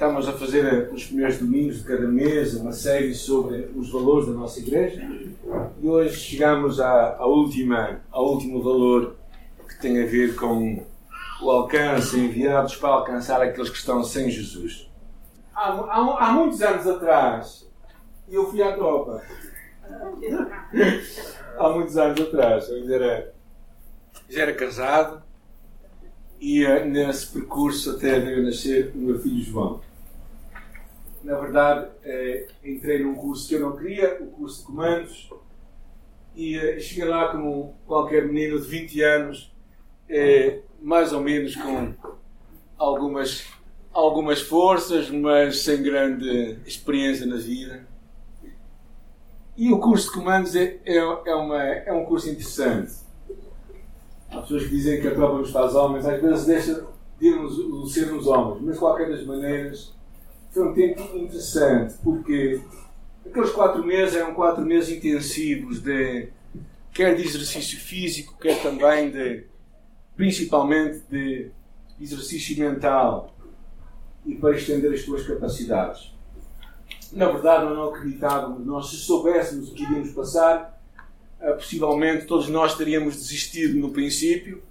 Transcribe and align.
Estamos 0.00 0.26
a 0.26 0.32
fazer 0.32 0.90
os 0.94 1.04
primeiros 1.04 1.36
domingos 1.36 1.80
de 1.80 1.84
cada 1.84 2.08
mês 2.08 2.54
uma 2.54 2.72
série 2.72 3.14
sobre 3.14 3.70
os 3.76 3.92
valores 3.92 4.28
da 4.28 4.32
nossa 4.32 4.58
igreja 4.58 5.06
e 5.78 5.86
hoje 5.86 6.18
chegamos 6.18 6.80
à, 6.80 7.16
à 7.18 7.26
última, 7.26 8.00
ao 8.10 8.32
último 8.32 8.62
valor 8.62 9.14
que 9.68 9.78
tem 9.78 10.02
a 10.02 10.06
ver 10.06 10.36
com 10.36 10.82
o 11.42 11.50
alcance 11.50 12.18
enviados 12.18 12.76
para 12.76 12.88
alcançar 12.88 13.42
aqueles 13.42 13.68
que 13.68 13.76
estão 13.76 14.02
sem 14.02 14.30
Jesus. 14.30 14.90
Há, 15.54 15.68
há, 15.68 16.28
há 16.28 16.32
muitos 16.32 16.62
anos 16.62 16.86
atrás 16.86 17.68
eu 18.26 18.50
fui 18.50 18.62
à 18.62 18.72
tropa. 18.72 19.22
há 21.58 21.68
muitos 21.68 21.98
anos 21.98 22.18
atrás, 22.22 22.70
eu 22.70 22.76
ainda 22.76 22.94
era, 22.94 23.34
já 24.30 24.40
era 24.40 24.54
casado 24.54 25.22
e 26.40 26.64
uh, 26.64 26.86
nesse 26.86 27.26
percurso 27.26 27.90
até 27.90 28.18
veio 28.18 28.42
nascer 28.42 28.92
o 28.94 28.98
meu 28.98 29.18
filho 29.20 29.44
João 29.44 29.89
na 31.22 31.38
verdade, 31.38 31.88
eh, 32.02 32.46
entrei 32.64 33.02
num 33.02 33.14
curso 33.14 33.48
que 33.48 33.54
eu 33.54 33.60
não 33.60 33.76
queria, 33.76 34.18
o 34.20 34.26
curso 34.26 34.60
de 34.60 34.66
comandos, 34.66 35.30
e 36.34 36.56
eh, 36.56 36.80
cheguei 36.80 37.04
lá 37.04 37.28
como 37.28 37.74
qualquer 37.86 38.26
menino 38.26 38.58
de 38.58 38.66
20 38.66 39.02
anos, 39.02 39.52
eh, 40.08 40.60
mais 40.80 41.12
ou 41.12 41.20
menos 41.20 41.54
com 41.54 41.92
algumas, 42.78 43.46
algumas 43.92 44.40
forças, 44.40 45.10
mas 45.10 45.60
sem 45.60 45.82
grande 45.82 46.58
experiência 46.64 47.26
na 47.26 47.36
vida. 47.36 47.86
E 49.56 49.70
o 49.70 49.78
curso 49.78 50.06
de 50.06 50.14
comandos 50.14 50.56
é, 50.56 50.80
é, 50.86 50.96
é, 50.96 51.34
uma, 51.34 51.62
é 51.62 51.92
um 51.92 52.06
curso 52.06 52.30
interessante. 52.30 52.92
Há 54.30 54.40
pessoas 54.40 54.62
que 54.62 54.70
dizem 54.70 55.00
que 55.02 55.08
a 55.08 55.10
prova 55.10 55.38
nos 55.38 55.50
faz 55.50 55.74
homens, 55.74 56.06
às 56.06 56.22
vezes 56.22 56.46
deixa 56.46 56.86
de 57.20 57.92
sermos 57.92 58.26
homens, 58.26 58.62
mas 58.62 58.74
de 58.74 58.80
qualquer 58.80 59.10
das 59.10 59.22
maneiras 59.26 59.92
foi 60.50 60.68
um 60.68 60.74
tempo 60.74 61.00
interessante, 61.16 61.94
porque 62.02 62.60
aqueles 63.24 63.50
quatro 63.50 63.84
meses 63.84 64.16
eram 64.16 64.34
quatro 64.34 64.64
meses 64.64 64.96
intensivos 64.96 65.80
de 65.80 66.28
quer 66.92 67.14
de 67.14 67.22
exercício 67.22 67.78
físico, 67.78 68.36
quer 68.40 68.60
também 68.60 69.10
de 69.10 69.44
principalmente 70.16 71.02
de 71.08 71.50
exercício 72.00 72.58
mental 72.58 73.34
e 74.26 74.34
para 74.34 74.56
estender 74.56 74.92
as 74.92 75.02
tuas 75.02 75.26
capacidades. 75.26 76.12
Na 77.12 77.26
verdade, 77.30 77.64
nós 77.64 77.76
não 77.76 77.88
acreditávamos, 77.88 78.66
nós 78.66 78.90
se 78.90 78.96
soubéssemos 78.96 79.70
o 79.70 79.74
que 79.74 79.84
iríamos 79.84 80.10
passar, 80.10 80.80
eh, 81.40 81.52
possivelmente 81.52 82.26
todos 82.26 82.48
nós 82.48 82.76
teríamos 82.76 83.16
desistido 83.16 83.78
no 83.78 83.90
princípio 83.90 84.62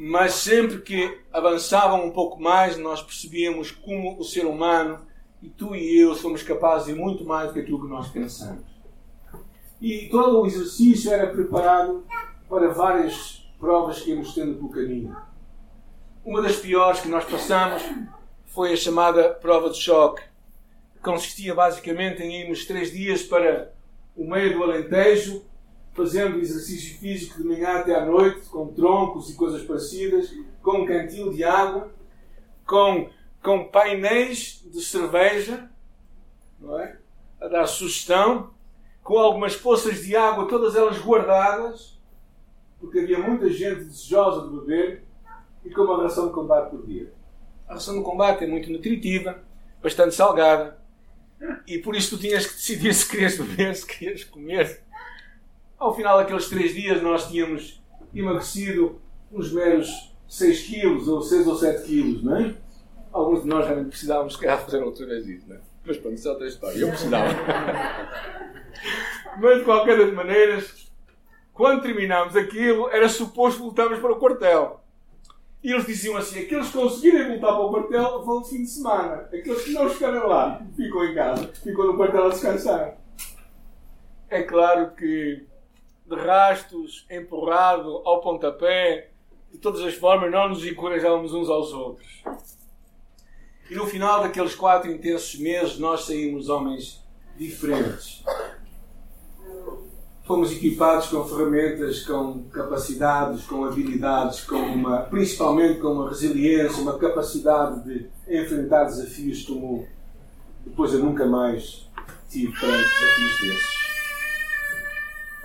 mas 0.00 0.34
sempre 0.34 0.80
que 0.80 1.18
avançavam 1.32 2.06
um 2.06 2.12
pouco 2.12 2.40
mais, 2.40 2.76
nós 2.78 3.02
percebíamos 3.02 3.72
como 3.72 4.16
o 4.16 4.22
ser 4.22 4.46
humano, 4.46 5.04
e 5.42 5.48
tu 5.48 5.74
e 5.74 5.98
eu, 5.98 6.14
somos 6.14 6.40
capazes 6.40 6.86
de 6.86 6.94
muito 6.94 7.24
mais 7.24 7.48
do 7.48 7.54
que 7.54 7.60
aquilo 7.60 7.82
que 7.82 7.88
nós 7.88 8.06
pensamos. 8.06 8.64
E 9.80 10.08
todo 10.08 10.40
o 10.40 10.46
exercício 10.46 11.12
era 11.12 11.26
preparado 11.26 12.04
para 12.48 12.68
várias 12.68 13.44
provas 13.58 14.00
que 14.00 14.10
íamos 14.10 14.32
tendo 14.34 14.54
pelo 14.54 14.70
caminho. 14.70 15.16
Uma 16.24 16.42
das 16.42 16.54
piores 16.54 17.00
que 17.00 17.08
nós 17.08 17.24
passamos 17.24 17.82
foi 18.46 18.72
a 18.72 18.76
chamada 18.76 19.30
prova 19.30 19.68
de 19.70 19.80
choque. 19.80 20.22
Consistia 21.02 21.56
basicamente 21.56 22.22
em 22.22 22.42
irmos 22.42 22.64
três 22.66 22.92
dias 22.92 23.24
para 23.24 23.72
o 24.16 24.24
meio 24.24 24.56
do 24.56 24.62
Alentejo 24.62 25.42
fazendo 25.98 26.38
exercício 26.38 26.96
físico 26.98 27.42
de 27.42 27.48
manhã 27.48 27.80
até 27.80 27.92
à 27.96 28.06
noite, 28.06 28.48
com 28.48 28.68
troncos 28.68 29.28
e 29.28 29.34
coisas 29.34 29.62
parecidas, 29.64 30.32
com 30.62 30.82
um 30.82 30.86
cantil 30.86 31.32
de 31.32 31.42
água, 31.42 31.90
com, 32.64 33.10
com 33.42 33.64
painéis 33.64 34.64
de 34.64 34.80
cerveja, 34.80 35.68
não 36.60 36.78
é? 36.78 36.96
a 37.40 37.48
dar 37.48 37.66
sugestão, 37.66 38.50
com 39.02 39.18
algumas 39.18 39.56
poças 39.56 40.04
de 40.04 40.14
água, 40.14 40.46
todas 40.46 40.76
elas 40.76 40.98
guardadas, 40.98 41.98
porque 42.78 43.00
havia 43.00 43.18
muita 43.18 43.50
gente 43.50 43.84
desejosa 43.84 44.48
de 44.48 44.54
beber, 44.54 45.04
e 45.64 45.70
com 45.70 45.82
uma 45.82 46.00
ração 46.00 46.28
de 46.28 46.32
combate 46.32 46.70
por 46.70 46.86
dia. 46.86 47.12
A 47.66 47.74
ração 47.74 47.98
de 47.98 48.04
combate 48.04 48.44
é 48.44 48.46
muito 48.46 48.70
nutritiva, 48.70 49.42
bastante 49.82 50.14
salgada, 50.14 50.78
e 51.66 51.78
por 51.78 51.96
isso 51.96 52.16
tu 52.16 52.20
tinhas 52.20 52.46
que 52.46 52.54
decidir 52.54 52.94
se 52.94 53.08
querias 53.08 53.36
beber, 53.36 53.74
se 53.74 53.86
querias 53.86 54.22
comer 54.22 54.87
ao 55.78 55.94
final 55.94 56.18
daqueles 56.18 56.48
três 56.48 56.74
dias 56.74 57.02
nós 57.02 57.28
tínhamos 57.28 57.82
emagrecido 58.14 59.00
uns 59.32 59.52
meros 59.52 60.14
6 60.26 60.66
quilos 60.66 61.08
ou 61.08 61.22
6 61.22 61.46
ou 61.46 61.56
7 61.56 61.86
quilos, 61.86 62.22
não 62.22 62.36
é? 62.36 62.54
Alguns 63.12 63.42
de 63.42 63.48
nós 63.48 63.64
realmente 63.64 63.90
precisávamos, 63.90 64.34
se 64.34 64.40
calhar, 64.40 64.58
fazer 64.58 64.82
outra 64.82 65.06
vez 65.06 65.26
isso, 65.26 65.48
não 65.48 65.56
é? 65.56 65.60
Mas 65.84 65.96
pronto, 65.96 66.14
isso 66.14 66.28
é 66.28 66.30
outra 66.30 66.46
história. 66.46 66.78
Eu 66.78 66.88
precisava. 66.88 67.28
Mas 69.40 69.58
de 69.58 69.64
qualquer 69.64 69.96
das 69.96 70.12
maneiras, 70.12 70.92
quando 71.54 71.82
terminámos 71.82 72.36
aquilo, 72.36 72.90
era 72.90 73.08
suposto 73.08 73.60
voltarmos 73.60 73.98
para 73.98 74.12
o 74.12 74.16
quartel. 74.16 74.80
E 75.62 75.72
eles 75.72 75.86
diziam 75.86 76.16
assim: 76.16 76.40
aqueles 76.40 76.66
que 76.66 76.78
conseguirem 76.78 77.28
voltar 77.28 77.52
para 77.52 77.60
o 77.60 77.70
quartel 77.70 78.24
vão 78.24 78.42
de 78.42 78.50
fim 78.50 78.62
de 78.62 78.70
semana. 78.70 79.28
Aqueles 79.32 79.62
que 79.62 79.72
não 79.72 79.88
ficarem 79.88 80.20
lá 80.20 80.60
ficam 80.76 81.04
em 81.04 81.14
casa, 81.14 81.48
ficam 81.54 81.86
no 81.86 81.96
quartel 81.96 82.26
a 82.26 82.28
descansar. 82.28 82.98
É 84.28 84.42
claro 84.42 84.90
que 84.90 85.46
de 86.08 86.16
rastos, 86.16 87.06
empurrado 87.10 88.02
ao 88.04 88.20
pontapé, 88.20 89.10
de 89.52 89.58
todas 89.58 89.80
as 89.82 89.94
formas, 89.94 90.30
nós 90.30 90.50
nos 90.50 90.66
encorajávamos 90.66 91.32
uns 91.34 91.48
aos 91.48 91.72
outros. 91.72 92.22
E 93.70 93.74
no 93.74 93.86
final 93.86 94.22
daqueles 94.22 94.54
quatro 94.54 94.90
intensos 94.90 95.38
meses, 95.38 95.78
nós 95.78 96.04
saímos 96.06 96.48
homens 96.48 97.04
diferentes. 97.36 98.24
Fomos 100.24 100.52
equipados 100.52 101.06
com 101.06 101.24
ferramentas, 101.24 102.04
com 102.04 102.44
capacidades, 102.50 103.46
com 103.46 103.64
habilidades, 103.64 104.42
com 104.44 104.56
uma, 104.56 105.00
principalmente 105.02 105.80
com 105.80 105.88
uma 105.88 106.08
resiliência, 106.08 106.82
uma 106.82 106.98
capacidade 106.98 107.82
de 107.84 108.06
enfrentar 108.28 108.84
desafios 108.84 109.42
como 109.44 109.86
depois 110.64 110.92
eu 110.92 111.00
nunca 111.00 111.26
mais 111.26 111.88
tive 112.28 112.52
perante 112.52 112.82
desafios 112.82 113.40
desses. 113.40 113.87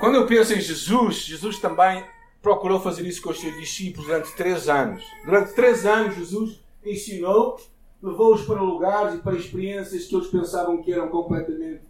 Quando 0.03 0.16
eu 0.16 0.25
penso 0.25 0.53
em 0.53 0.59
Jesus, 0.59 1.16
Jesus 1.19 1.59
também 1.59 2.03
procurou 2.41 2.78
fazer 2.78 3.08
isso 3.08 3.22
com 3.22 3.30
os 3.30 3.40
seus 3.40 3.56
discípulos 3.56 4.06
durante 4.06 4.36
três 4.36 4.68
anos. 4.68 5.02
Durante 5.24 5.53
três 5.53 5.86
anos, 5.86 6.18
Jesus 6.18 6.62
ensinou, 6.86 7.58
levou-os 8.02 8.41
para 8.41 8.62
lugares 8.62 9.16
e 9.16 9.19
para 9.19 9.38
experiências 9.38 10.03
que 10.03 10.14
eles 10.14 10.28
pensavam 10.28 10.84
que 10.84 10.91
eram 10.91 11.08
completamente 11.08 11.84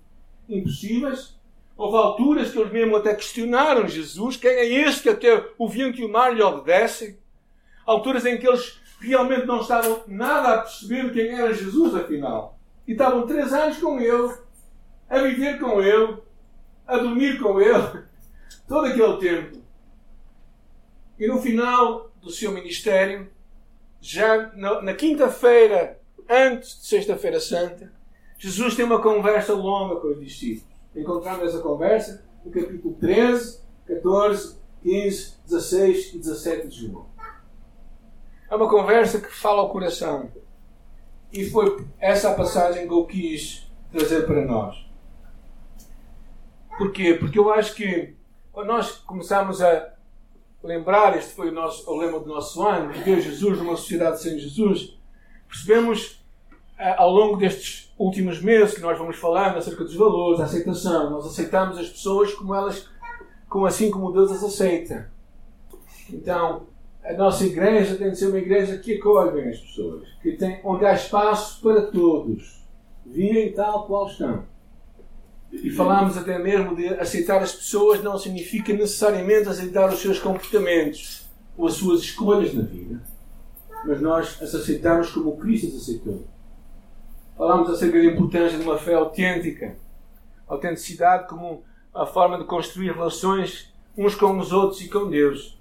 impossíveis. 0.47 1.35
Houve 1.75 1.97
alturas 1.97 2.51
que 2.51 2.59
eles 2.59 2.71
mesmo 2.71 2.95
até 2.97 3.15
questionaram 3.15 3.87
Jesus: 3.87 4.37
quem 4.37 4.51
é 4.51 4.63
este 4.87 5.01
que 5.01 5.09
até 5.09 5.49
o 5.57 5.67
vento 5.67 5.99
e 5.99 6.05
o 6.05 6.11
mar 6.11 6.35
lhe 6.35 6.43
obedecem? 6.43 7.17
Alturas 7.83 8.27
em 8.27 8.37
que 8.37 8.47
eles 8.47 8.79
realmente 8.99 9.47
não 9.47 9.61
estavam 9.61 10.03
nada 10.05 10.49
a 10.49 10.57
perceber 10.59 11.11
quem 11.11 11.29
era 11.29 11.51
Jesus, 11.51 11.95
afinal. 11.95 12.59
E 12.87 12.91
estavam 12.91 13.25
três 13.25 13.51
anos 13.51 13.79
com 13.79 13.99
ele, 13.99 14.35
a 15.09 15.17
viver 15.17 15.59
com 15.59 15.81
ele, 15.81 16.21
a 16.87 16.97
dormir 16.97 17.39
com 17.39 17.59
ele 17.59 18.03
todo 18.67 18.87
aquele 18.87 19.17
tempo. 19.17 19.63
E 21.19 21.27
no 21.27 21.41
final 21.41 22.11
do 22.21 22.31
seu 22.31 22.51
ministério, 22.51 23.29
já 24.01 24.51
na, 24.53 24.93
quinta-feira, 24.93 25.99
antes 26.29 26.81
de 26.81 26.87
Sexta-feira 26.87 27.39
Santa, 27.39 27.91
Jesus 28.37 28.75
tem 28.75 28.83
uma 28.83 29.01
conversa 29.01 29.53
longa 29.53 29.99
com 30.01 30.07
os 30.07 30.19
discípulos. 30.19 30.73
Encontramos 30.95 31.47
essa 31.47 31.59
conversa 31.59 32.25
no 32.43 32.51
capítulo 32.51 32.95
13, 32.99 33.61
14, 33.87 34.57
15, 34.81 35.33
16 35.45 36.13
e 36.13 36.17
17 36.17 36.67
de 36.67 36.87
João. 36.87 37.07
É 38.49 38.55
uma 38.55 38.69
conversa 38.69 39.19
que 39.19 39.31
fala 39.33 39.61
ao 39.61 39.71
coração. 39.71 40.29
E 41.31 41.49
foi 41.49 41.85
essa 41.99 42.31
a 42.31 42.35
passagem 42.35 42.87
que 42.87 42.93
eu 42.93 43.05
quis 43.05 43.71
trazer 43.91 44.25
para 44.25 44.45
nós. 44.45 44.85
Porquê? 46.77 47.13
Porque 47.15 47.37
eu 47.37 47.53
acho 47.53 47.75
que 47.75 48.15
quando 48.51 48.67
nós 48.67 48.91
começamos 48.91 49.61
a 49.61 49.93
lembrar, 50.63 51.17
este 51.17 51.33
foi 51.33 51.49
o, 51.49 51.51
nosso, 51.51 51.89
o 51.89 51.97
lema 51.97 52.19
do 52.19 52.27
nosso 52.27 52.65
ano, 52.65 52.93
viver 52.93 53.21
Jesus 53.21 53.57
numa 53.57 53.75
sociedade 53.75 54.21
sem 54.21 54.39
Jesus, 54.39 54.97
percebemos 55.47 56.23
eh, 56.77 56.95
ao 56.97 57.11
longo 57.11 57.37
destes 57.37 57.93
últimos 57.97 58.41
meses 58.41 58.75
que 58.75 58.81
nós 58.81 58.97
vamos 58.97 59.17
falando 59.17 59.57
acerca 59.57 59.83
dos 59.83 59.95
valores, 59.95 60.39
a 60.39 60.45
aceitação, 60.45 61.09
nós 61.09 61.25
aceitamos 61.25 61.77
as 61.77 61.89
pessoas 61.89 62.33
como 62.33 62.55
elas, 62.55 62.89
como 63.49 63.65
assim 63.65 63.91
como 63.91 64.11
Deus 64.11 64.31
as 64.31 64.43
aceita. 64.43 65.11
Então, 66.09 66.67
a 67.03 67.13
nossa 67.13 67.45
igreja 67.45 67.95
tem 67.95 68.11
de 68.11 68.17
ser 68.17 68.27
uma 68.27 68.37
igreja 68.37 68.77
que 68.77 68.97
acolhe 68.97 69.31
bem 69.31 69.49
as 69.49 69.59
pessoas, 69.59 70.07
que 70.21 70.31
tem, 70.33 70.61
onde 70.63 70.85
há 70.85 70.93
espaço 70.93 71.61
para 71.61 71.81
todos, 71.87 72.63
virem 73.05 73.51
tal 73.51 73.85
qual 73.85 74.07
estão. 74.07 74.45
E 75.61 75.69
falámos 75.69 76.17
até 76.17 76.39
mesmo 76.39 76.75
de 76.75 76.87
aceitar 76.87 77.41
as 77.41 77.53
pessoas 77.53 78.01
não 78.01 78.17
significa 78.17 78.73
necessariamente 78.73 79.47
aceitar 79.47 79.93
os 79.93 79.99
seus 79.99 80.17
comportamentos 80.17 81.29
ou 81.55 81.67
as 81.67 81.75
suas 81.75 82.01
escolhas 82.01 82.53
na 82.53 82.63
vida. 82.63 83.03
Mas 83.85 84.01
nós 84.01 84.41
as 84.41 84.55
aceitamos 84.55 85.11
como 85.11 85.37
Cristo 85.37 85.67
as 85.67 85.75
aceitou. 85.83 86.25
Falámos 87.37 87.69
acerca 87.69 87.99
da 87.99 88.05
importância 88.05 88.57
de 88.57 88.63
uma 88.63 88.77
fé 88.77 88.95
autêntica. 88.95 89.75
Autenticidade 90.47 91.27
como 91.27 91.63
a 91.93 92.05
forma 92.05 92.37
de 92.39 92.45
construir 92.45 92.91
relações 92.91 93.71
uns 93.95 94.15
com 94.15 94.37
os 94.39 94.51
outros 94.51 94.81
e 94.81 94.89
com 94.89 95.09
Deus. 95.09 95.59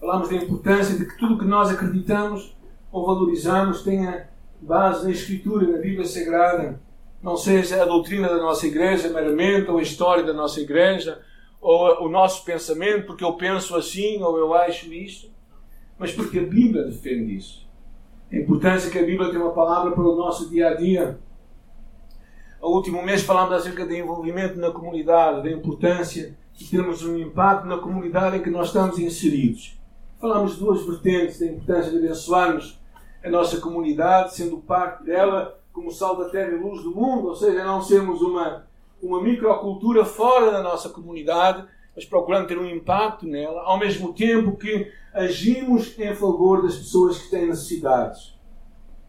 Falámos 0.00 0.28
da 0.28 0.36
importância 0.36 0.98
de 0.98 1.06
que 1.06 1.16
tudo 1.16 1.38
que 1.38 1.44
nós 1.44 1.70
acreditamos 1.70 2.56
ou 2.90 3.06
valorizamos 3.06 3.82
tenha 3.82 4.28
base 4.60 5.04
na 5.04 5.12
Escritura, 5.12 5.66
na 5.66 5.78
Bíblia 5.78 6.04
Sagrada. 6.04 6.80
Não 7.22 7.36
seja 7.36 7.80
a 7.80 7.84
doutrina 7.84 8.28
da 8.28 8.38
nossa 8.38 8.66
igreja 8.66 9.08
meramente, 9.08 9.70
ou 9.70 9.78
a 9.78 9.82
história 9.82 10.24
da 10.24 10.32
nossa 10.32 10.60
igreja, 10.60 11.20
ou 11.60 12.06
o 12.06 12.08
nosso 12.08 12.44
pensamento, 12.44 13.06
porque 13.06 13.22
eu 13.22 13.34
penso 13.34 13.76
assim 13.76 14.20
ou 14.20 14.36
eu 14.36 14.52
acho 14.52 14.92
isto, 14.92 15.30
mas 15.96 16.10
porque 16.10 16.40
a 16.40 16.42
Bíblia 16.42 16.82
defende 16.82 17.36
isso. 17.36 17.64
A 18.32 18.36
importância 18.36 18.90
que 18.90 18.98
a 18.98 19.04
Bíblia 19.04 19.30
tem 19.30 19.38
uma 19.38 19.52
palavra 19.52 19.92
para 19.92 20.02
o 20.02 20.16
nosso 20.16 20.50
dia 20.50 20.70
a 20.70 20.74
dia. 20.74 21.20
O 22.60 22.74
último 22.74 23.02
mês 23.02 23.22
falámos 23.22 23.54
acerca 23.54 23.86
do 23.86 23.94
envolvimento 23.94 24.58
na 24.58 24.72
comunidade, 24.72 25.44
da 25.44 25.50
importância 25.50 26.36
de 26.52 26.68
termos 26.68 27.04
um 27.04 27.16
impacto 27.18 27.66
na 27.66 27.78
comunidade 27.78 28.36
em 28.36 28.42
que 28.42 28.50
nós 28.50 28.68
estamos 28.68 28.98
inseridos. 28.98 29.78
Falámos 30.20 30.54
de 30.54 30.60
duas 30.60 30.84
vertentes, 30.84 31.38
da 31.38 31.46
importância 31.46 31.90
de 31.92 31.98
abençoarmos 31.98 32.81
a 33.24 33.30
nossa 33.30 33.60
comunidade, 33.60 34.34
sendo 34.34 34.58
parte 34.58 35.04
dela 35.04 35.58
como 35.72 35.90
sal 35.90 36.16
da 36.16 36.28
terra 36.28 36.52
e 36.52 36.58
luz 36.58 36.82
do 36.82 36.94
mundo, 36.94 37.28
ou 37.28 37.36
seja, 37.36 37.64
não 37.64 37.80
sermos 37.80 38.20
uma, 38.20 38.66
uma 39.02 39.22
microcultura 39.22 40.04
fora 40.04 40.50
da 40.50 40.62
nossa 40.62 40.88
comunidade, 40.88 41.64
mas 41.94 42.04
procurando 42.04 42.46
ter 42.46 42.58
um 42.58 42.68
impacto 42.68 43.26
nela, 43.26 43.62
ao 43.62 43.78
mesmo 43.78 44.12
tempo 44.12 44.56
que 44.56 44.90
agimos 45.12 45.98
em 45.98 46.14
favor 46.14 46.62
das 46.62 46.76
pessoas 46.76 47.18
que 47.18 47.30
têm 47.30 47.46
necessidades. 47.46 48.34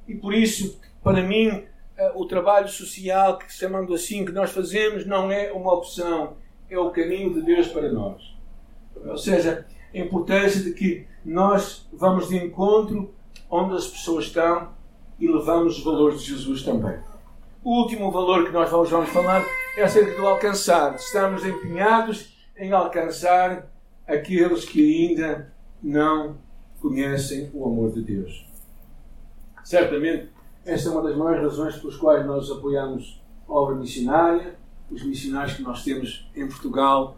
E 0.08 0.16
por 0.16 0.34
isso, 0.34 0.80
para 1.02 1.22
mim, 1.22 1.64
eh, 1.98 2.12
o 2.16 2.26
trabalho 2.26 2.68
social, 2.68 3.38
que 3.38 3.52
chamando 3.52 3.94
assim, 3.94 4.26
que 4.26 4.32
nós 4.32 4.52
fazemos, 4.52 5.06
não 5.06 5.32
é 5.32 5.52
uma 5.52 5.74
opção, 5.74 6.36
é 6.70 6.78
o 6.78 6.92
caminho 6.92 7.34
de 7.34 7.42
Deus 7.42 7.68
para 7.68 7.92
nós. 7.92 8.36
Ou 9.06 9.18
seja, 9.18 9.66
a 9.94 9.98
importância 9.98 10.62
de 10.62 10.74
que 10.74 11.08
nós 11.24 11.88
vamos 11.94 12.28
de 12.28 12.38
encontro 12.38 13.14
onde 13.54 13.76
as 13.76 13.86
pessoas 13.86 14.26
estão 14.26 14.70
e 15.20 15.28
levamos 15.28 15.78
os 15.78 15.84
valores 15.84 16.24
de 16.24 16.32
Jesus 16.32 16.64
também. 16.64 16.98
O 17.64 17.82
último 17.84 18.10
valor 18.10 18.46
que 18.46 18.52
nós 18.52 18.68
vamos 18.68 19.10
falar 19.10 19.46
é 19.78 19.84
acerca 19.84 20.20
do 20.20 20.26
alcançar. 20.26 20.96
Estamos 20.96 21.46
empenhados 21.46 22.36
em 22.58 22.72
alcançar 22.72 23.72
aqueles 24.08 24.66
que 24.66 25.08
ainda 25.08 25.54
não 25.84 26.36
conhecem 26.82 27.52
o 27.54 27.64
amor 27.64 27.92
de 27.92 28.02
Deus. 28.02 28.44
Certamente, 29.64 30.30
esta 30.66 30.90
é 30.90 30.92
uma 30.92 31.04
das 31.04 31.16
maiores 31.16 31.44
razões 31.44 31.76
pelas 31.76 31.96
quais 31.96 32.26
nós 32.26 32.50
apoiamos 32.50 33.22
a 33.48 33.54
obra 33.54 33.76
missionária, 33.76 34.58
os 34.90 35.04
missionários 35.04 35.56
que 35.56 35.62
nós 35.62 35.84
temos 35.84 36.28
em 36.36 36.48
Portugal 36.48 37.18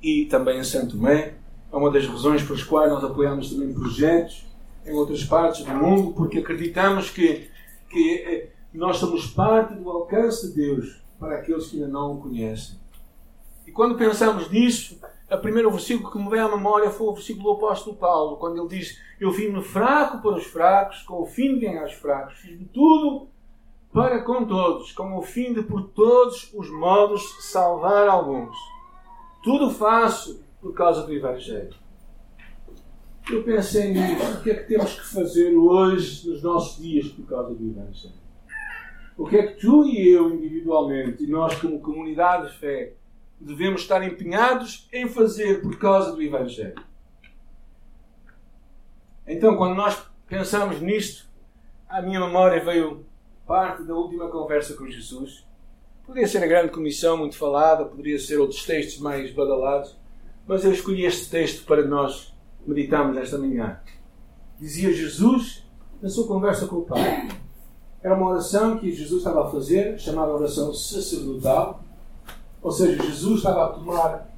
e 0.00 0.26
também 0.26 0.60
em 0.60 0.64
Santo 0.64 0.96
Tomé. 0.96 1.34
É 1.72 1.76
uma 1.76 1.90
das 1.90 2.06
razões 2.06 2.44
pelas 2.44 2.62
quais 2.62 2.88
nós 2.88 3.02
apoiamos 3.02 3.50
também 3.50 3.74
projetos 3.74 4.51
em 4.86 4.92
outras 4.92 5.24
partes 5.24 5.64
do 5.64 5.72
mundo, 5.72 6.12
porque 6.12 6.38
acreditamos 6.38 7.10
que, 7.10 7.48
que 7.88 8.14
eh, 8.26 8.50
nós 8.72 8.96
somos 8.96 9.26
parte 9.26 9.74
do 9.74 9.88
alcance 9.90 10.48
de 10.48 10.54
Deus 10.54 11.02
para 11.18 11.36
aqueles 11.36 11.68
que 11.68 11.76
ainda 11.76 11.88
não 11.88 12.14
o 12.14 12.20
conhecem. 12.20 12.80
E 13.66 13.70
quando 13.70 13.96
pensamos 13.96 14.50
nisso, 14.50 15.00
o 15.30 15.38
primeiro 15.38 15.70
versículo 15.70 16.10
que 16.10 16.18
me 16.18 16.28
veio 16.28 16.46
à 16.46 16.56
memória 16.56 16.90
foi 16.90 17.06
o 17.06 17.14
versículo 17.14 17.44
do 17.44 17.50
apóstolo 17.52 17.96
Paulo, 17.96 18.36
quando 18.36 18.58
ele 18.58 18.68
diz: 18.68 18.98
Eu 19.20 19.30
vim-me 19.30 19.62
fraco 19.62 20.20
para 20.20 20.36
os 20.36 20.44
fracos, 20.44 21.02
com 21.02 21.22
o 21.22 21.26
fim 21.26 21.54
de 21.54 21.66
ganhar 21.66 21.84
os 21.84 21.94
fracos. 21.94 22.34
Fiz 22.38 22.58
de 22.58 22.64
tudo 22.66 23.28
para 23.92 24.22
com 24.22 24.44
todos, 24.44 24.92
com 24.92 25.16
o 25.16 25.22
fim 25.22 25.52
de 25.52 25.62
por 25.62 25.88
todos 25.90 26.52
os 26.54 26.70
modos 26.70 27.22
salvar 27.50 28.08
alguns. 28.08 28.56
Tudo 29.44 29.70
faço 29.70 30.42
por 30.60 30.74
causa 30.74 31.06
do 31.06 31.12
Evangelho 31.12 31.82
eu 33.30 33.42
pensei 33.44 33.92
nisso. 33.92 34.38
O 34.38 34.42
que 34.42 34.50
é 34.50 34.54
que 34.54 34.68
temos 34.68 34.98
que 34.98 35.06
fazer 35.06 35.54
hoje, 35.54 36.28
nos 36.28 36.42
nossos 36.42 36.82
dias, 36.82 37.08
por 37.08 37.26
causa 37.26 37.54
do 37.54 37.70
Evangelho? 37.70 38.14
O 39.16 39.26
que 39.26 39.36
é 39.36 39.46
que 39.46 39.60
tu 39.60 39.84
e 39.84 40.08
eu, 40.08 40.34
individualmente, 40.34 41.22
e 41.22 41.26
nós, 41.26 41.54
como 41.60 41.80
comunidade 41.80 42.50
de 42.50 42.58
fé, 42.58 42.94
devemos 43.40 43.82
estar 43.82 44.02
empenhados 44.02 44.88
em 44.92 45.08
fazer 45.08 45.60
por 45.60 45.78
causa 45.78 46.12
do 46.12 46.22
Evangelho? 46.22 46.82
Então, 49.26 49.56
quando 49.56 49.74
nós 49.74 50.02
pensamos 50.26 50.80
nisto, 50.80 51.28
à 51.88 52.00
minha 52.02 52.20
memória 52.20 52.64
veio 52.64 53.04
parte 53.46 53.82
da 53.84 53.94
última 53.94 54.28
conversa 54.28 54.74
com 54.74 54.88
Jesus. 54.88 55.46
Poderia 56.06 56.26
ser 56.26 56.42
a 56.42 56.46
grande 56.46 56.72
comissão, 56.72 57.16
muito 57.16 57.36
falada, 57.36 57.84
poderia 57.84 58.18
ser 58.18 58.38
outros 58.38 58.64
textos 58.64 58.98
mais 58.98 59.30
badalados, 59.32 59.96
mas 60.46 60.64
eu 60.64 60.72
escolhi 60.72 61.04
este 61.04 61.30
texto 61.30 61.64
para 61.64 61.84
nós 61.86 62.31
meditamos 62.66 63.16
esta 63.16 63.38
manhã. 63.38 63.80
Dizia 64.58 64.92
Jesus 64.92 65.64
na 66.00 66.08
sua 66.08 66.26
conversa 66.26 66.66
com 66.66 66.76
o 66.76 66.82
Pai. 66.82 67.28
Era 68.02 68.14
uma 68.14 68.30
oração 68.30 68.78
que 68.78 68.92
Jesus 68.92 69.18
estava 69.18 69.46
a 69.46 69.50
fazer, 69.50 69.98
chamada 69.98 70.32
oração 70.32 70.74
sacerdotal. 70.74 71.80
Ou 72.60 72.72
seja, 72.72 73.02
Jesus 73.02 73.38
estava 73.38 73.66
a 73.66 73.68
tomar 73.68 74.28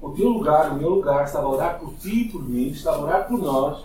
o 0.00 0.10
teu 0.10 0.28
lugar, 0.28 0.72
o 0.72 0.76
meu 0.76 0.90
lugar, 0.90 1.24
estava 1.24 1.46
a 1.46 1.50
orar 1.50 1.78
por 1.78 1.94
ti 1.94 2.22
e 2.22 2.28
por 2.28 2.48
mim, 2.48 2.68
estava 2.68 2.98
a 2.98 3.02
orar 3.02 3.28
por 3.28 3.38
nós, 3.38 3.82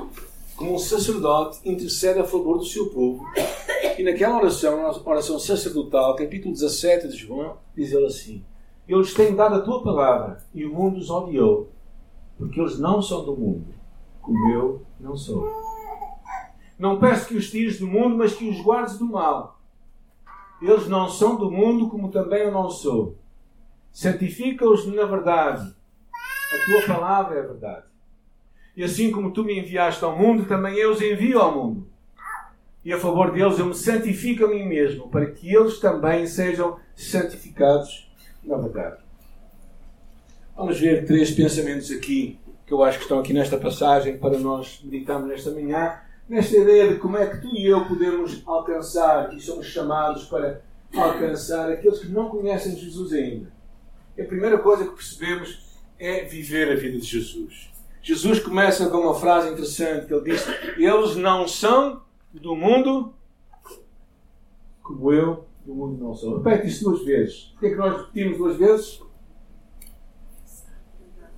como 0.56 0.74
um 0.74 0.80
sacerdote 0.80 1.60
intercede 1.64 2.20
a 2.20 2.24
favor 2.24 2.58
do 2.58 2.66
seu 2.66 2.90
povo. 2.90 3.24
E 3.98 4.04
naquela 4.04 4.38
oração, 4.38 5.02
oração 5.06 5.40
sacerdotal, 5.40 6.16
capítulo 6.16 6.54
17 6.54 7.08
de 7.08 7.18
João, 7.18 7.58
diz 7.76 7.92
ele 7.92 8.06
assim: 8.06 8.44
Eu 8.88 9.00
lhes 9.00 9.14
tenho 9.14 9.36
dado 9.36 9.56
a 9.56 9.62
tua 9.62 9.84
palavra 9.84 10.44
e 10.54 10.66
o 10.66 10.74
mundo 10.74 10.98
os 10.98 11.10
odiou 11.10 11.70
porque 12.38 12.60
eles 12.60 12.80
não 12.80 13.02
são 13.02 13.26
do 13.26 13.36
mundo, 13.36 13.66
como 14.22 14.52
eu 14.52 14.86
não 15.00 15.18
sou. 15.18 15.48
Não 16.78 17.00
peço 17.00 17.28
que 17.28 17.36
os 17.36 17.50
tires 17.50 17.80
do 17.80 17.88
mundo, 17.88 18.16
mas 18.16 18.36
que 18.36 18.48
os 18.48 18.62
guardes 18.62 18.98
do 18.98 19.06
mal. 19.06 19.60
Eles 20.62 20.88
não 20.88 21.10
são 21.10 21.36
do 21.36 21.52
mundo, 21.52 21.90
como 21.90 22.10
também 22.10 22.44
eu 22.44 22.52
não 22.52 22.70
sou. 22.70 23.18
Santifica-os 23.92 24.86
na 24.86 25.06
verdade. 25.06 25.76
A 26.54 26.66
tua 26.66 26.96
palavra 26.96 27.36
é 27.38 27.40
a 27.40 27.48
verdade. 27.48 27.86
E 28.76 28.84
assim 28.84 29.12
como 29.12 29.32
tu 29.32 29.44
me 29.44 29.60
enviaste 29.60 30.04
ao 30.04 30.16
mundo, 30.16 30.46
também 30.46 30.76
eu 30.76 30.92
os 30.92 31.02
envio 31.02 31.40
ao 31.40 31.56
mundo. 31.56 31.88
E 32.86 32.94
a 32.94 33.00
favor 33.00 33.32
deles 33.32 33.58
eu 33.58 33.66
me 33.66 33.74
santifico 33.74 34.46
a 34.46 34.48
mim 34.48 34.66
mesmo, 34.66 35.10
para 35.10 35.26
que 35.26 35.54
eles 35.54 35.80
também 35.80 36.28
sejam 36.28 36.80
santificados 36.96 38.08
na 38.44 38.58
verdade. 38.58 39.07
Vamos 40.58 40.80
ver 40.80 41.06
três 41.06 41.30
pensamentos 41.30 41.92
aqui 41.92 42.40
que 42.66 42.74
eu 42.74 42.84
acho 42.84 42.98
que 42.98 43.04
estão 43.04 43.20
aqui 43.20 43.32
nesta 43.32 43.60
passagem 43.60 44.18
para 44.18 44.40
nós 44.40 44.82
meditarmos 44.84 45.30
nesta 45.30 45.52
manhã, 45.52 46.00
nesta 46.28 46.58
ideia 46.58 46.92
de 46.92 47.00
como 47.00 47.16
é 47.16 47.28
que 47.28 47.42
tu 47.42 47.56
e 47.56 47.68
eu 47.68 47.86
podemos 47.86 48.42
alcançar 48.44 49.32
e 49.36 49.40
somos 49.40 49.68
chamados 49.68 50.24
para 50.24 50.64
alcançar 50.96 51.72
aqueles 51.72 52.00
que 52.00 52.08
não 52.08 52.30
conhecem 52.30 52.76
Jesus 52.76 53.14
ainda. 53.14 53.54
A 54.20 54.24
primeira 54.24 54.58
coisa 54.58 54.86
que 54.86 54.96
percebemos 54.96 55.78
é 56.00 56.26
viver 56.26 56.72
a 56.72 56.76
vida 56.76 56.98
de 56.98 57.06
Jesus. 57.06 57.72
Jesus 58.02 58.40
começa 58.40 58.90
com 58.90 58.98
uma 58.98 59.14
frase 59.14 59.50
interessante 59.50 60.08
que 60.08 60.14
ele 60.16 60.32
diz: 60.32 60.44
Eles 60.76 61.16
não 61.16 61.48
são 61.48 62.02
do 62.34 62.56
mundo 62.56 63.14
como 64.82 65.14
eu 65.14 65.46
do 65.64 65.76
mundo 65.76 66.04
não 66.04 66.16
sou. 66.16 66.42
Repete 66.42 66.68
isso 66.68 66.86
duas 66.86 67.06
vezes. 67.06 67.52
Porquê 67.52 67.68
é 67.68 67.70
que 67.70 67.76
nós 67.76 67.98
repetimos 67.98 68.38
duas 68.40 68.58
vezes? 68.58 69.07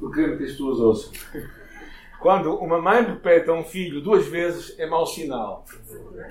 Eu 0.01 0.09
quero 0.11 0.37
que 0.37 0.43
as 0.43 0.51
pessoas 0.51 0.79
ouçam. 0.79 1.11
Quando 2.19 2.53
uma 2.55 2.81
mãe 2.81 3.03
repete 3.03 3.49
a 3.49 3.53
um 3.53 3.63
filho 3.63 4.01
duas 4.01 4.27
vezes, 4.27 4.77
é 4.77 4.85
mau 4.85 5.05
sinal. 5.05 5.65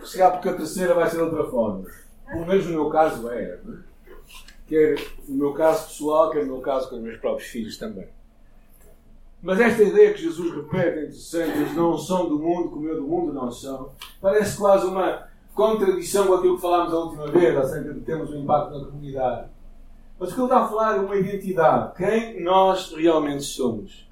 Se 0.05 0.19
calhar 0.19 0.33
porque 0.33 0.49
a 0.49 0.55
terceira 0.55 0.95
vai 0.95 1.09
ser 1.09 1.21
outra 1.21 1.45
forma. 1.45 1.85
Pelo 2.27 2.47
menos 2.47 2.67
no 2.67 2.73
meu 2.73 2.91
caso 2.91 3.29
é. 3.31 3.59
Né? 3.65 3.79
Quer 4.67 4.97
no 5.27 5.37
meu 5.37 5.53
caso 5.55 5.87
pessoal, 5.87 6.31
quer 6.31 6.45
no 6.45 6.53
meu 6.55 6.61
caso 6.61 6.91
com 6.91 6.97
os 6.97 7.03
meus 7.03 7.17
próprios 7.17 7.49
filhos 7.49 7.79
também. 7.79 8.07
Mas 9.41 9.61
esta 9.61 9.83
ideia 9.83 10.13
que 10.13 10.21
Jesus 10.21 10.55
repete 10.55 10.99
entre 10.99 11.13
santos, 11.13 11.55
eles 11.55 11.75
não 11.75 11.97
são 11.97 12.29
do 12.29 12.39
mundo 12.39 12.71
como 12.71 12.89
eu 12.89 12.97
do 12.97 13.07
mundo 13.07 13.33
não 13.33 13.51
são, 13.51 13.93
parece 14.21 14.59
quase 14.59 14.85
uma 14.85 15.29
contradição 15.55 16.27
com 16.27 16.35
aquilo 16.35 16.57
que 16.57 16.63
falámos 16.63 16.93
a 16.93 16.99
última 16.99 17.27
vez, 17.29 17.57
acerca 17.57 17.95
de 17.95 18.01
termos 18.01 18.31
um 18.31 18.43
impacto 18.43 18.79
na 18.79 18.85
comunidade. 18.85 19.49
Mas 20.19 20.31
o 20.31 20.35
que 20.35 20.41
ele 20.41 20.47
está 20.47 20.65
a 20.65 20.69
falar 20.69 20.97
é 20.97 21.01
uma 21.01 21.17
identidade. 21.17 21.95
Quem 21.97 22.43
nós 22.43 22.93
realmente 22.93 23.45
somos. 23.45 24.09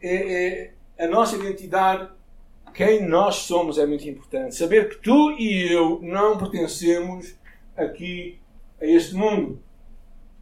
É, 0.00 0.70
é, 0.98 1.04
a 1.04 1.08
nossa 1.08 1.36
identidade, 1.36 2.08
quem 2.72 3.06
nós 3.06 3.36
somos, 3.36 3.78
é 3.78 3.84
muito 3.84 4.08
importante. 4.08 4.54
Saber 4.54 4.88
que 4.88 4.96
tu 4.96 5.32
e 5.32 5.72
eu 5.72 5.98
não 6.02 6.38
pertencemos 6.38 7.34
aqui 7.76 8.38
a 8.80 8.86
este 8.86 9.14
mundo. 9.14 9.60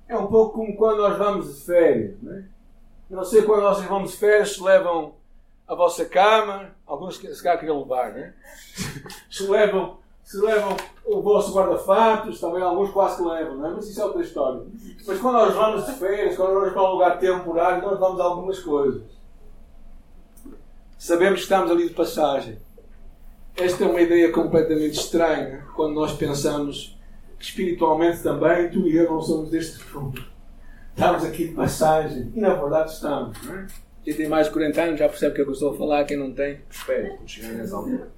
É 0.07 0.17
um 0.17 0.27
pouco 0.27 0.59
como 0.59 0.77
quando 0.77 0.99
nós 0.99 1.17
vamos 1.17 1.59
de 1.59 1.65
férias. 1.65 2.17
Não, 2.23 2.35
é? 2.35 2.45
não 3.09 3.25
sei 3.25 3.43
quando 3.43 3.63
nós 3.63 3.83
vamos 3.85 4.13
de 4.13 4.19
férias 4.19 4.55
se 4.55 4.63
levam 4.63 5.15
a 5.67 5.75
vossa 5.75 6.05
cama, 6.05 6.75
alguns 6.87 7.17
se 7.17 7.43
calhar 7.43 7.59
queriam 7.59 7.81
levar, 7.81 8.13
não 8.13 8.19
é? 8.19 8.35
se 9.31 9.47
levam 9.47 9.99
se 10.29 10.37
levam 10.37 10.77
o 11.07 11.23
vosso 11.23 11.55
guarda-fatos, 11.55 12.39
também 12.39 12.61
alguns 12.61 12.91
quase 12.91 13.17
que 13.17 13.27
levam, 13.27 13.57
não 13.57 13.67
é? 13.67 13.71
Mas 13.71 13.89
isso 13.89 13.99
é 13.99 14.05
outra 14.05 14.21
história. 14.21 14.61
Mas 15.07 15.19
quando 15.19 15.33
nós 15.37 15.55
vamos 15.55 15.87
de 15.87 15.93
férias, 15.93 16.37
quando 16.37 16.53
nós 16.53 16.59
vamos 16.59 16.73
para 16.75 16.83
um 16.83 16.93
lugar 16.93 17.19
temporário, 17.19 17.81
nós 17.81 17.99
vamos 17.99 18.21
algumas 18.21 18.59
coisas. 18.61 19.05
Sabemos 20.99 21.37
que 21.37 21.45
estamos 21.45 21.71
ali 21.71 21.89
de 21.89 21.95
passagem. 21.95 22.59
Esta 23.57 23.85
é 23.85 23.89
uma 23.89 24.03
ideia 24.03 24.31
completamente 24.31 24.99
estranha 25.01 25.65
quando 25.75 25.95
nós 25.95 26.13
pensamos 26.13 27.01
que 27.39 27.47
espiritualmente 27.47 28.23
também 28.23 28.69
tu 28.69 28.87
e 28.87 28.99
eu 28.99 29.11
não 29.11 29.23
somos 29.23 29.49
deste 29.49 29.83
mundo. 29.97 30.23
Estamos 30.95 31.25
aqui 31.25 31.49
de 31.49 31.55
passagem. 31.55 32.31
E 32.37 32.39
na 32.39 32.53
verdade 32.53 32.93
estamos, 32.93 33.43
não 33.47 33.61
é? 33.61 33.67
Quem 34.05 34.15
tem 34.15 34.29
mais 34.29 34.49
de 34.49 34.53
40 34.53 34.83
anos 34.83 34.99
já 34.99 35.09
percebe 35.09 35.33
o 35.33 35.35
que 35.37 35.41
é 35.41 35.45
que 35.45 35.51
eu 35.51 35.55
estou 35.55 35.73
a 35.73 35.79
falar, 35.79 36.05
quem 36.05 36.19
não 36.19 36.35
tem, 36.35 36.61
espere, 36.71 37.17
chegar 37.25 37.55
nessa 37.55 37.77
altura. 37.77 38.11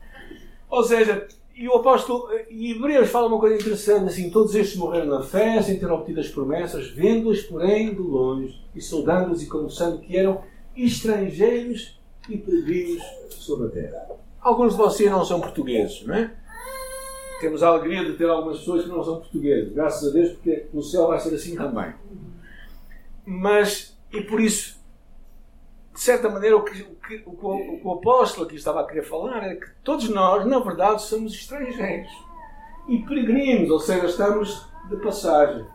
Ou 0.68 0.82
seja, 0.82 1.28
e 1.60 1.68
o 1.68 1.74
apóstolo, 1.74 2.30
e 2.48 2.72
Hebreus 2.72 3.10
fala 3.10 3.26
uma 3.26 3.38
coisa 3.38 3.56
interessante, 3.56 4.06
assim, 4.06 4.30
todos 4.30 4.54
estes 4.54 4.78
morreram 4.78 5.08
na 5.08 5.22
fé, 5.22 5.60
sem 5.60 5.78
ter 5.78 5.90
obtido 5.90 6.18
as 6.18 6.28
promessas, 6.28 6.88
vendo-as, 6.88 7.42
porém, 7.42 7.92
de 7.92 8.00
longe, 8.00 8.58
e 8.74 8.80
saudando-os 8.80 9.42
e 9.42 9.46
confessando 9.46 9.98
que 9.98 10.16
eram 10.16 10.40
estrangeiros 10.74 12.00
e 12.30 12.38
peregrinos 12.38 13.02
sobre 13.28 13.66
a 13.66 13.70
terra. 13.72 14.08
Alguns 14.40 14.72
de 14.72 14.78
vocês 14.78 15.10
não 15.10 15.22
são 15.22 15.38
portugueses, 15.38 16.02
não 16.06 16.14
é? 16.14 16.34
Temos 17.42 17.62
a 17.62 17.68
alegria 17.68 18.06
de 18.06 18.16
ter 18.16 18.30
algumas 18.30 18.60
pessoas 18.60 18.84
que 18.84 18.88
não 18.88 19.04
são 19.04 19.16
portugueses, 19.16 19.70
graças 19.74 20.08
a 20.08 20.12
Deus, 20.14 20.30
porque 20.30 20.64
no 20.72 20.82
céu 20.82 21.08
vai 21.08 21.20
ser 21.20 21.34
assim 21.34 21.56
também. 21.56 21.92
Mas, 23.26 23.94
e 24.10 24.22
por 24.22 24.40
isso, 24.40 24.79
de 26.00 26.04
certa 26.04 26.30
maneira, 26.30 26.56
o 26.56 26.62
que, 26.62 26.82
o 27.26 27.30
o, 27.30 27.80
o 27.84 27.92
apóstolo 27.92 28.46
aqui 28.46 28.56
estava 28.56 28.80
a 28.80 28.86
querer 28.86 29.02
falar 29.02 29.42
é 29.42 29.54
que 29.54 29.66
todos 29.84 30.08
nós, 30.08 30.46
na 30.46 30.58
verdade, 30.58 31.02
somos 31.02 31.34
estrangeiros 31.34 32.10
e 32.88 33.00
peregrinos, 33.00 33.70
ou 33.70 33.78
seja, 33.78 34.06
estamos 34.06 34.66
de 34.88 34.96
passagem. 34.96 35.66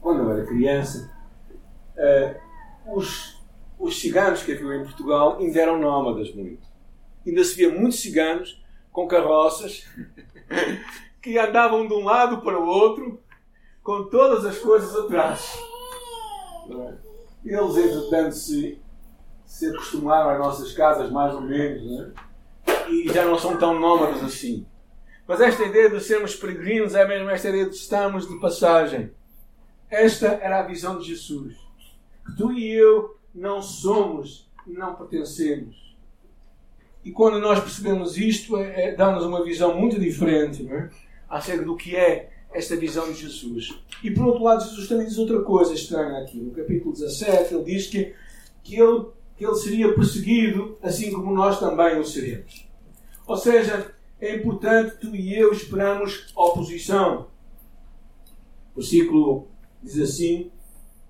Quando 0.00 0.22
eu 0.22 0.30
era 0.30 0.46
criança, 0.46 1.12
uh, 1.96 2.96
os, 2.96 3.44
os 3.76 4.00
ciganos 4.00 4.44
que 4.44 4.52
haviam 4.52 4.72
em 4.72 4.84
Portugal 4.84 5.38
ainda 5.40 5.60
eram 5.60 5.80
nómadas 5.80 6.32
muito. 6.32 6.64
Ainda 7.26 7.42
se 7.42 7.56
via 7.56 7.68
muitos 7.68 7.98
ciganos 7.98 8.62
com 8.92 9.08
carroças 9.08 9.88
que 11.20 11.36
andavam 11.36 11.88
de 11.88 11.94
um 11.94 12.04
lado 12.04 12.42
para 12.42 12.60
o 12.60 12.64
outro 12.64 13.20
com 13.82 14.04
todas 14.04 14.44
as 14.44 14.56
coisas 14.58 14.94
atrás. 14.94 15.58
É? 16.70 16.94
Eles, 17.44 17.76
entretanto, 17.76 18.36
se 18.36 18.85
se 19.56 19.66
acostumaram 19.70 20.28
às 20.28 20.38
nossas 20.38 20.72
casas, 20.74 21.10
mais 21.10 21.34
ou 21.34 21.40
menos, 21.40 21.82
né? 21.90 22.12
e 22.90 23.10
já 23.10 23.24
não 23.24 23.38
são 23.38 23.56
tão 23.58 23.80
nómadas 23.80 24.22
assim. 24.22 24.66
Mas 25.26 25.40
esta 25.40 25.62
ideia 25.64 25.88
de 25.88 25.98
sermos 25.98 26.34
peregrinos 26.34 26.94
é 26.94 27.08
mesmo 27.08 27.30
esta 27.30 27.48
ideia 27.48 27.64
de 27.64 27.74
estarmos 27.74 28.28
de 28.28 28.38
passagem. 28.38 29.12
Esta 29.90 30.26
era 30.26 30.60
a 30.60 30.62
visão 30.62 30.98
de 30.98 31.06
Jesus. 31.06 31.54
Que 32.26 32.36
tu 32.36 32.52
e 32.52 32.70
eu 32.70 33.18
não 33.34 33.62
somos, 33.62 34.46
não 34.66 34.94
pertencemos. 34.94 35.96
E 37.02 37.10
quando 37.10 37.40
nós 37.40 37.58
percebemos 37.58 38.18
isto, 38.18 38.58
é, 38.58 38.90
é, 38.90 38.94
dá-nos 38.94 39.24
uma 39.24 39.42
visão 39.42 39.74
muito 39.74 39.98
diferente 39.98 40.68
é? 40.70 40.90
acerca 41.30 41.64
do 41.64 41.76
que 41.76 41.96
é 41.96 42.28
esta 42.52 42.76
visão 42.76 43.10
de 43.10 43.22
Jesus. 43.22 43.74
E 44.04 44.10
por 44.10 44.26
outro 44.26 44.44
lado, 44.44 44.62
Jesus 44.64 44.86
também 44.86 45.06
diz 45.06 45.16
outra 45.16 45.40
coisa 45.40 45.72
estranha 45.72 46.18
aqui. 46.18 46.36
No 46.36 46.50
capítulo 46.50 46.92
17, 46.92 47.54
ele 47.54 47.64
diz 47.64 47.86
que, 47.86 48.14
que 48.62 48.78
ele 48.78 49.16
que 49.36 49.44
ele 49.44 49.54
seria 49.54 49.94
perseguido, 49.94 50.76
assim 50.82 51.12
como 51.12 51.34
nós 51.34 51.60
também 51.60 51.98
o 51.98 52.04
seremos. 52.04 52.66
Ou 53.26 53.36
seja, 53.36 53.94
é 54.20 54.36
importante 54.36 54.96
tu 54.98 55.14
e 55.14 55.34
eu 55.34 55.52
esperamos 55.52 56.32
oposição. 56.34 57.26
O 58.74 58.80
versículo 58.80 59.48
diz 59.82 59.98
assim: 59.98 60.50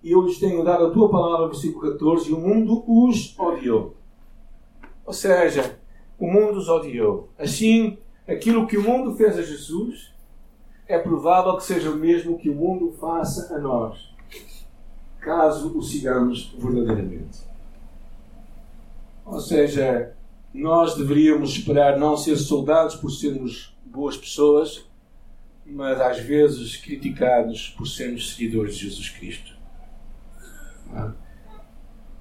E 0.03 0.13
eu 0.13 0.23
lhes 0.23 0.39
tenho 0.39 0.65
dado 0.65 0.87
a 0.87 0.91
tua 0.91 1.09
palavra, 1.09 1.49
versículo 1.49 1.93
14, 1.93 2.31
e 2.31 2.33
o 2.33 2.41
mundo 2.41 2.83
os 2.87 3.39
odiou. 3.39 3.97
Ou 5.05 5.13
seja, 5.13 5.79
o 6.19 6.27
mundo 6.27 6.59
os 6.59 6.69
odiou. 6.69 7.29
Assim, 7.39 7.99
aquilo 8.27 8.67
que 8.67 8.77
o 8.77 8.83
mundo 8.83 9.15
fez 9.15 9.39
a 9.39 9.43
Jesus 9.43 10.13
é 10.89 10.99
provável 10.99 11.57
que 11.57 11.65
seja 11.65 11.91
o 11.91 11.97
mesmo 11.97 12.39
que 12.39 12.51
o 12.51 12.55
mundo 12.55 12.93
faça 12.93 13.55
a 13.55 13.59
nós, 13.59 14.15
caso 15.21 15.77
o 15.77 15.83
sigamos 15.83 16.55
verdadeiramente. 16.59 17.46
Ou 19.27 19.41
seja, 19.41 20.15
nós 20.55 20.95
deveríamos 20.95 21.51
esperar 21.51 21.99
não 21.99 22.17
ser 22.17 22.37
soldados 22.37 22.95
por 22.95 23.11
sermos 23.11 23.77
boas 23.85 24.17
pessoas, 24.17 24.89
mas 25.67 26.01
às 26.01 26.21
vezes 26.21 26.77
criticados 26.77 27.75
por 27.77 27.87
sermos 27.87 28.35
seguidores 28.35 28.77
de 28.77 28.85
Jesus 28.85 29.11
Cristo. 29.11 29.57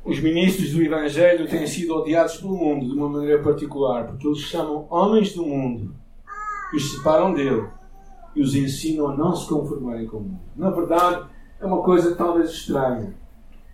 Os 0.03 0.19
ministros 0.19 0.71
do 0.71 0.81
Evangelho 0.81 1.47
têm 1.47 1.67
sido 1.67 1.95
odiados 1.95 2.37
pelo 2.37 2.57
mundo 2.57 2.87
de 2.87 2.93
uma 2.93 3.07
maneira 3.07 3.41
particular, 3.41 4.07
porque 4.07 4.27
eles 4.27 4.39
chamam 4.39 4.87
homens 4.89 5.33
do 5.33 5.45
mundo 5.45 5.95
os 6.75 6.91
separam 6.91 7.33
dele 7.33 7.67
e 8.35 8.41
os 8.41 8.55
ensinam 8.55 9.07
a 9.07 9.15
não 9.15 9.35
se 9.35 9.47
conformarem 9.47 10.07
com 10.07 10.17
o 10.17 10.21
mundo. 10.21 10.41
Na 10.55 10.69
verdade, 10.69 11.25
é 11.59 11.65
uma 11.65 11.81
coisa 11.81 12.15
talvez 12.15 12.49
estranha 12.49 13.15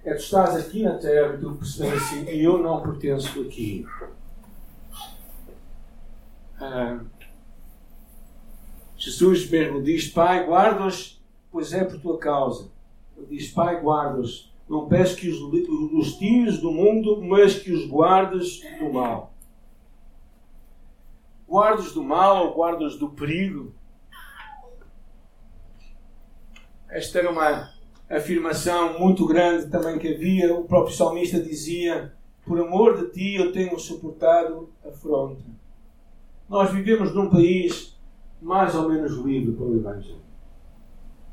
é 0.04 0.14
tu 0.14 0.22
estás 0.22 0.56
aqui 0.56 0.84
na 0.84 0.98
terra 0.98 1.36
e 1.36 1.40
tu 1.40 1.56
percebes 1.56 2.02
assim, 2.02 2.28
eu 2.30 2.58
não 2.58 2.82
pertenço 2.82 3.42
aqui. 3.42 3.86
Ah, 6.60 7.00
Jesus 8.98 9.50
mesmo 9.50 9.82
diz, 9.82 10.08
Pai, 10.08 10.46
guarda-os, 10.46 11.22
pois 11.52 11.74
é 11.74 11.84
por 11.84 12.00
tua 12.00 12.18
causa. 12.18 12.72
Ele 13.18 13.38
diz, 13.38 13.52
Pai, 13.52 13.80
guarda-os. 13.82 14.52
Não 14.70 14.88
peço 14.88 15.18
que 15.18 15.30
os, 15.30 15.40
os 15.42 16.18
tires 16.18 16.60
do 16.60 16.72
mundo, 16.72 17.22
mas 17.22 17.60
que 17.60 17.72
os 17.72 17.88
guardes 17.88 18.62
do 18.80 18.94
mal. 18.94 19.34
Guardas 21.48 21.92
do 21.92 22.04
mal 22.04 22.48
ou 22.48 22.54
guardas 22.54 22.96
do 22.96 23.10
perigo? 23.10 23.74
Esta 26.88 27.20
era 27.20 27.32
uma 27.32 27.74
afirmação 28.12 29.00
muito 29.00 29.26
grande 29.26 29.70
também 29.70 29.98
que 29.98 30.14
havia. 30.14 30.54
O 30.54 30.66
próprio 30.66 30.96
salmista 30.96 31.40
dizia: 31.40 32.14
Por 32.46 32.60
amor 32.60 32.98
de 32.98 33.12
ti 33.12 33.36
eu 33.36 33.52
tenho 33.52 33.80
suportado 33.80 34.70
afronta. 34.86 35.42
Nós 36.50 36.72
vivemos 36.72 37.14
num 37.16 37.30
país 37.30 37.98
mais 38.42 38.76
ou 38.76 38.90
menos 38.90 39.14
livre 39.14 39.54
para 39.54 39.66
o 39.66 39.76
Evangelho. 39.76 40.22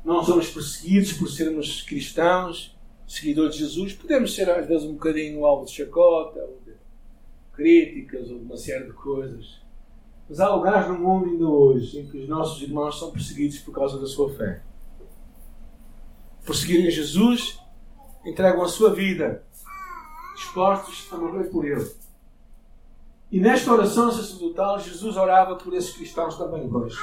Não 0.05 0.23
somos 0.23 0.49
perseguidos 0.49 1.13
por 1.13 1.27
sermos 1.27 1.81
cristãos, 1.81 2.77
seguidores 3.05 3.55
de 3.55 3.59
Jesus. 3.59 3.93
Podemos 3.93 4.33
ser 4.33 4.49
às 4.49 4.65
vezes 4.65 4.87
um 4.87 4.93
bocadinho 4.93 5.45
alvo 5.45 5.65
de 5.65 5.71
chacota, 5.71 6.39
ou 6.39 6.61
de 6.65 6.71
críticas, 7.51 8.29
ou 8.31 8.39
de 8.39 8.45
uma 8.45 8.55
série 8.55 8.85
de 8.85 8.93
coisas. 8.93 9.59
Mas 10.29 10.39
há 10.39 10.55
lugares 10.55 10.87
no 10.87 10.97
mundo 10.97 11.25
ainda 11.25 11.45
hoje 11.45 11.99
em 11.99 12.07
que 12.07 12.19
os 12.19 12.29
nossos 12.29 12.61
irmãos 12.61 12.97
são 12.97 13.11
perseguidos 13.11 13.57
por 13.59 13.73
causa 13.73 13.99
da 13.99 14.07
sua 14.07 14.29
fé 14.29 14.61
por 16.45 16.55
seguirem 16.55 16.89
Jesus, 16.89 17.59
entregam 18.25 18.61
a 18.61 18.67
sua 18.67 18.93
vida, 18.93 19.43
dispostos 20.35 21.07
a 21.11 21.17
morrer 21.17 21.45
por 21.45 21.65
Ele. 21.65 21.89
E 23.31 23.39
nesta 23.39 23.71
oração 23.71 24.11
sacerdotal, 24.11 24.79
Jesus 24.79 25.15
orava 25.15 25.55
por 25.55 25.73
esses 25.73 25.95
cristãos 25.95 26.37
também 26.37 26.67
hoje. 26.73 26.97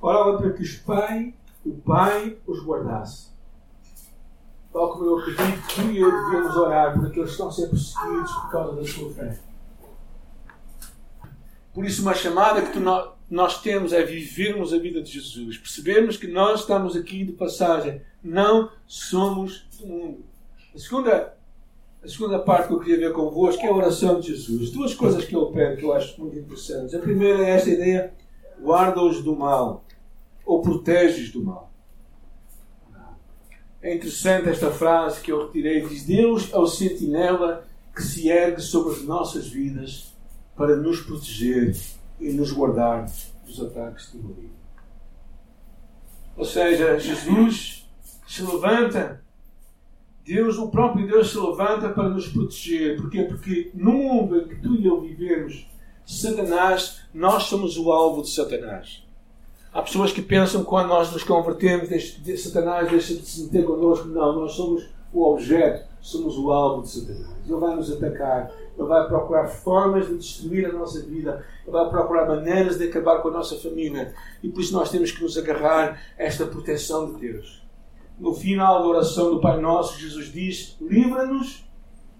Orava 0.00 0.38
para 0.38 0.52
que 0.52 0.62
os 0.62 0.76
pai, 0.76 1.34
o 1.66 1.72
Pai 1.72 2.38
os 2.46 2.64
guardasse. 2.64 3.28
Tal 4.72 4.92
como 4.92 5.06
eu 5.06 5.18
acredito 5.18 5.66
que 5.66 5.74
tu 5.74 5.90
e 5.90 5.98
eu 5.98 6.10
devíamos 6.10 6.56
orar 6.56 6.94
por 6.94 7.06
aqueles 7.06 7.30
que 7.30 7.32
estão 7.32 7.48
a 7.48 7.52
ser 7.52 7.68
perseguidos 7.68 8.32
por 8.32 8.50
causa 8.50 8.76
da 8.76 8.86
sua 8.86 9.12
fé. 9.12 9.40
Por 11.74 11.84
isso, 11.84 12.02
uma 12.02 12.14
chamada 12.14 12.62
que 12.62 12.72
tu, 12.72 12.80
nós 13.30 13.60
temos 13.60 13.92
é 13.92 14.02
vivermos 14.02 14.72
a 14.72 14.78
vida 14.78 15.02
de 15.02 15.12
Jesus, 15.12 15.58
percebermos 15.58 16.16
que 16.16 16.26
nós 16.26 16.60
estamos 16.60 16.96
aqui 16.96 17.24
de 17.24 17.32
passagem, 17.32 18.00
não 18.22 18.70
somos 18.86 19.66
do 19.78 19.86
mundo. 19.86 20.24
A 20.74 20.78
segunda, 20.78 21.36
a 22.02 22.08
segunda 22.08 22.38
parte 22.38 22.68
que 22.68 22.74
eu 22.74 22.80
queria 22.80 23.08
ver 23.08 23.12
convosco 23.12 23.62
é 23.62 23.68
a 23.68 23.74
oração 23.74 24.18
de 24.18 24.28
Jesus. 24.28 24.70
Duas 24.70 24.94
coisas 24.94 25.24
que 25.24 25.36
ele 25.36 25.52
pede 25.52 25.76
que 25.76 25.84
eu 25.84 25.92
acho 25.92 26.18
muito 26.20 26.38
interessantes. 26.38 26.94
A 26.94 26.98
primeira 26.98 27.44
é 27.44 27.50
esta 27.50 27.68
ideia: 27.68 28.14
guarda-os 28.62 29.22
do 29.22 29.36
mal, 29.36 29.84
ou 30.46 30.62
protege-os 30.62 31.30
do 31.30 31.44
mal. 31.44 31.70
É 33.82 33.94
interessante 33.94 34.48
esta 34.48 34.70
frase 34.70 35.20
que 35.20 35.30
eu 35.30 35.46
retirei: 35.46 35.82
diz 35.82 36.04
Deus 36.04 36.52
é 36.52 36.56
o 36.56 36.66
sentinela 36.66 37.66
que 37.94 38.02
se 38.02 38.28
ergue 38.28 38.62
sobre 38.62 38.94
as 38.94 39.02
nossas 39.02 39.48
vidas 39.48 40.16
para 40.56 40.76
nos 40.76 41.00
proteger 41.00 41.76
e 42.20 42.32
nos 42.32 42.52
guardar 42.52 43.06
dos 43.46 43.60
ataques 43.60 44.12
do 44.12 44.22
maligno. 44.22 44.58
Ou 46.36 46.44
seja, 46.44 46.98
Jesus 46.98 47.88
se 48.26 48.42
levanta, 48.42 49.22
Deus, 50.24 50.58
o 50.58 50.68
próprio 50.68 51.06
Deus 51.06 51.30
se 51.30 51.38
levanta 51.38 51.88
para 51.88 52.08
nos 52.10 52.28
proteger. 52.28 53.00
Porquê? 53.00 53.24
Porque 53.24 53.70
no 53.74 53.92
mundo 53.92 54.38
em 54.38 54.48
que 54.48 54.56
tu 54.56 54.74
e 54.76 54.86
eu 54.86 55.00
vivemos, 55.00 55.66
Satanás, 56.06 57.00
nós 57.12 57.44
somos 57.44 57.76
o 57.76 57.90
alvo 57.90 58.22
de 58.22 58.30
Satanás. 58.30 59.04
Há 59.72 59.82
pessoas 59.82 60.12
que 60.12 60.22
pensam 60.22 60.62
que 60.62 60.66
quando 60.66 60.88
nós 60.88 61.12
nos 61.12 61.22
convertemos, 61.22 61.88
Satanás 62.42 62.90
deixa 62.90 63.14
de 63.14 63.26
se 63.26 63.44
meter 63.44 63.64
connosco. 63.64 64.08
Não, 64.08 64.40
nós 64.40 64.52
somos 64.52 64.88
o 65.12 65.24
objeto, 65.32 65.86
somos 66.00 66.38
o 66.38 66.50
alvo 66.50 66.82
de 66.82 66.88
Satanás. 66.88 67.36
Ele 67.46 67.58
vai 67.58 67.76
nos 67.76 67.92
atacar, 67.92 68.50
ele 68.78 68.88
vai 68.88 69.08
procurar 69.08 69.48
formas 69.48 70.06
de 70.06 70.16
destruir 70.16 70.66
a 70.66 70.72
nossa 70.72 71.04
vida, 71.04 71.44
ele 71.64 71.72
vai 71.72 71.90
procurar 71.90 72.28
maneiras 72.28 72.78
de 72.78 72.84
acabar 72.84 73.20
com 73.20 73.28
a 73.28 73.32
nossa 73.32 73.58
família. 73.58 74.14
E 74.42 74.48
por 74.48 74.60
isso 74.60 74.72
nós 74.72 74.90
temos 74.90 75.10
que 75.10 75.20
nos 75.20 75.36
agarrar 75.36 76.00
a 76.16 76.22
esta 76.22 76.46
proteção 76.46 77.12
de 77.12 77.20
Deus. 77.20 77.66
No 78.18 78.32
final 78.32 78.80
da 78.80 78.88
oração 78.88 79.34
do 79.34 79.40
Pai 79.40 79.60
Nosso, 79.60 79.98
Jesus 79.98 80.32
diz: 80.32 80.76
Livra-nos 80.80 81.68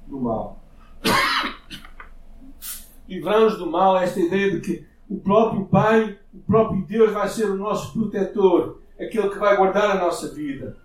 do 0.06 0.20
mal. 0.20 0.62
Livrar-nos 3.08 3.56
do 3.56 3.70
mal, 3.70 3.96
esta 3.96 4.20
ideia 4.20 4.50
de 4.50 4.60
que 4.60 4.86
o 5.08 5.18
próprio 5.18 5.64
Pai, 5.66 6.18
o 6.34 6.38
próprio 6.40 6.84
Deus 6.84 7.12
vai 7.12 7.28
ser 7.28 7.50
o 7.50 7.56
nosso 7.56 7.92
protetor, 7.92 8.82
aquele 9.00 9.30
que 9.30 9.38
vai 9.38 9.56
guardar 9.56 9.96
a 9.96 10.00
nossa 10.00 10.28
vida. 10.28 10.76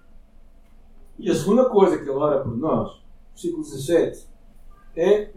E 1.18 1.30
a 1.30 1.36
segunda 1.36 1.66
coisa 1.66 1.98
que 1.98 2.04
ele 2.04 2.12
ora 2.12 2.42
por 2.42 2.56
nós, 2.58 3.04
versículo 3.34 3.64
17, 3.64 4.28
é 4.96 5.30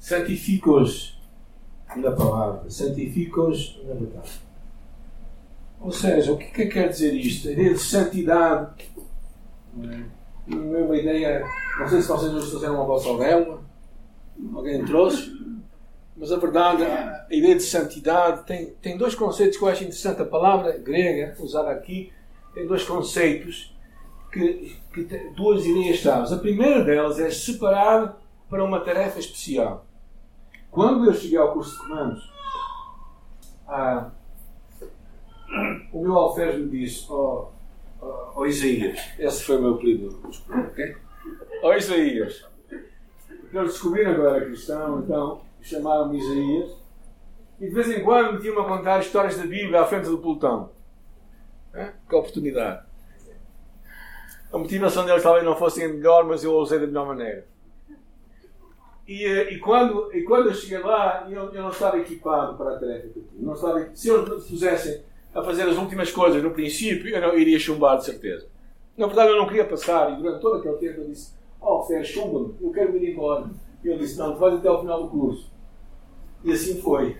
santifica-os 0.00 1.20
na 1.94 2.10
palavra, 2.10 2.68
santifica-os 2.68 3.80
na 3.86 3.94
verdade. 3.94 4.40
Ou 5.80 5.92
seja, 5.92 6.32
o 6.32 6.36
que, 6.36 6.44
é 6.44 6.48
que 6.48 6.66
quer 6.66 6.88
dizer 6.88 7.14
isto? 7.14 7.48
A 7.48 7.52
ideia 7.52 7.74
de 7.74 7.78
santidade 7.78 8.74
não 9.74 9.90
é? 9.90 10.04
Não 10.46 10.76
é 10.76 10.82
uma 10.82 10.96
ideia. 10.96 11.44
Não 11.78 11.88
sei 11.88 12.02
se 12.02 12.08
vocês 12.08 12.32
hoje 12.32 12.50
fizeram 12.50 12.74
uma 12.74 12.84
vossa 12.84 13.16
vela, 13.16 13.62
alguém 14.54 14.84
trouxe, 14.84 15.38
mas 16.16 16.32
a 16.32 16.36
verdade, 16.36 16.82
a 16.82 17.26
ideia 17.30 17.54
de 17.54 17.62
santidade 17.62 18.44
tem, 18.46 18.72
tem 18.82 18.96
dois 18.96 19.14
conceitos 19.14 19.56
que 19.56 19.64
eu 19.64 19.68
acho 19.68 19.84
interessante. 19.84 20.20
A 20.20 20.26
palavra 20.26 20.76
grega 20.78 21.36
usada 21.40 21.70
aqui 21.70 22.12
tem 22.52 22.66
dois 22.66 22.82
conceitos, 22.84 23.76
que, 24.32 24.76
que 24.92 25.04
duas 25.36 25.64
ideias 25.64 25.98
chaves. 25.98 26.32
A 26.32 26.38
primeira 26.38 26.84
delas 26.84 27.18
é 27.20 27.30
separar 27.30 28.20
para 28.48 28.64
uma 28.64 28.80
tarefa 28.80 29.18
especial. 29.18 29.86
Quando 30.70 31.04
eu 31.04 31.14
cheguei 31.14 31.38
ao 31.38 31.52
curso 31.52 31.72
de 31.72 31.78
comandos, 31.78 32.32
ah, 33.66 34.10
o 35.92 36.02
meu 36.02 36.14
alferes 36.14 36.60
me 36.60 36.68
disse: 36.68 37.06
oh, 37.10 37.48
oh, 38.00 38.32
oh, 38.36 38.46
Isaías, 38.46 38.98
esse 39.18 39.42
foi 39.42 39.56
o 39.56 39.62
meu 39.62 39.74
apelido, 39.74 40.20
ok? 40.48 40.96
Oh 41.62 41.72
Isaías, 41.72 42.46
eles 43.52 43.72
descobriram 43.72 44.14
que 44.14 44.20
eu 44.20 44.28
era 44.28 44.44
cristão, 44.44 45.00
então 45.00 45.42
chamaram-me 45.60 46.18
Isaías, 46.18 46.76
e 47.60 47.66
de 47.68 47.74
vez 47.74 47.88
em 47.90 48.04
quando 48.04 48.34
metiam-me 48.34 48.60
a 48.60 48.64
contar 48.64 49.00
histórias 49.00 49.36
da 49.36 49.46
Bíblia 49.46 49.82
à 49.82 49.86
frente 49.86 50.08
do 50.08 50.18
pelotão. 50.18 50.70
Que 52.08 52.14
oportunidade! 52.14 52.84
A 54.52 54.58
motivação 54.58 55.04
deles 55.04 55.22
talvez 55.22 55.44
não 55.44 55.56
fosse 55.56 55.86
melhor, 55.86 56.24
mas 56.24 56.42
eu 56.42 56.52
a 56.56 56.62
usei 56.62 56.78
da 56.78 56.86
melhor 56.86 57.06
maneira. 57.06 57.46
E, 59.10 59.24
eh, 59.24 59.54
e, 59.54 59.58
quando, 59.58 60.08
e 60.14 60.22
quando 60.22 60.50
eu 60.50 60.54
cheguei 60.54 60.78
lá, 60.78 61.26
eu, 61.28 61.52
eu 61.52 61.62
não 61.62 61.70
estava 61.70 61.98
equipado 61.98 62.56
para 62.56 62.76
a 62.76 62.78
tarefa 62.78 63.08
que 63.08 63.18
eu 63.18 63.24
tinha. 63.24 63.44
Não 63.44 63.54
estava, 63.54 63.90
se 63.92 64.08
eles 64.08 64.28
me 64.28 64.40
pusessem 64.40 65.02
a 65.34 65.42
fazer 65.42 65.64
as 65.64 65.76
últimas 65.76 66.12
coisas 66.12 66.40
no 66.40 66.52
princípio, 66.52 67.08
eu 67.08 67.20
não 67.20 67.36
iria 67.36 67.58
chumbar 67.58 67.98
de 67.98 68.04
certeza. 68.04 68.46
Na 68.96 69.08
verdade, 69.08 69.30
eu 69.30 69.36
não 69.36 69.48
queria 69.48 69.64
passar, 69.64 70.12
e 70.12 70.16
durante 70.22 70.40
todo 70.40 70.58
aquele 70.58 70.76
tempo 70.76 71.00
eu 71.00 71.08
disse: 71.08 71.32
Oh, 71.60 71.82
Fer, 71.82 72.04
chumba-me, 72.04 72.54
eu 72.60 72.70
quero 72.70 72.96
ir 72.96 73.10
embora. 73.10 73.50
E 73.82 73.88
ele 73.88 73.98
disse: 73.98 74.16
Não, 74.16 74.32
tu 74.32 74.38
vais 74.38 74.54
até 74.54 74.68
ao 74.68 74.80
final 74.80 75.02
do 75.02 75.08
curso. 75.08 75.50
E 76.44 76.52
assim 76.52 76.80
foi. 76.80 77.16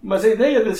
Mas 0.00 0.24
a 0.24 0.28
ideia 0.28 0.62
de, 0.62 0.70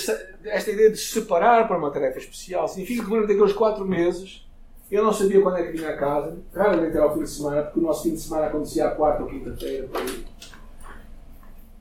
esta 0.45 0.71
ideia 0.71 0.91
de 0.91 0.97
se 0.97 1.07
separar 1.07 1.67
para 1.67 1.77
uma 1.77 1.91
tarefa 1.91 2.19
especial 2.19 2.69
significa 2.69 3.03
que 3.03 3.09
durante 3.09 3.33
aqueles 3.33 3.51
quatro 3.51 3.83
meses 3.83 4.47
eu 4.93 5.03
não 5.03 5.13
sabia 5.13 5.41
quando 5.41 5.57
é 5.57 5.63
que 5.63 5.77
vinha 5.77 5.89
a 5.89 5.97
casa, 5.97 6.37
raramente 6.53 6.95
era 6.95 7.05
ao 7.05 7.13
fim 7.13 7.23
de 7.23 7.29
semana, 7.29 7.63
porque 7.63 7.79
o 7.79 7.83
nosso 7.83 8.03
fim 8.03 8.13
de 8.13 8.19
semana 8.19 8.47
acontecia 8.47 8.87
à 8.87 8.91
quarta 8.91 9.23
ou 9.23 9.29
quinta-feira. 9.29 9.89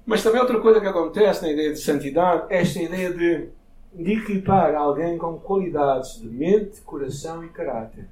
Mas 0.04 0.22
também 0.22 0.40
outra 0.40 0.60
coisa 0.60 0.80
que 0.80 0.86
acontece 0.86 1.42
na 1.42 1.52
ideia 1.52 1.72
de 1.72 1.78
santidade 1.78 2.46
é 2.48 2.60
esta 2.60 2.80
ideia 2.80 3.12
de, 3.12 3.48
de 3.94 4.12
equipar 4.12 4.74
alguém 4.74 5.16
com 5.16 5.38
qualidades 5.38 6.20
de 6.20 6.28
mente, 6.28 6.80
coração 6.82 7.44
e 7.44 7.48
caráter. 7.48 8.08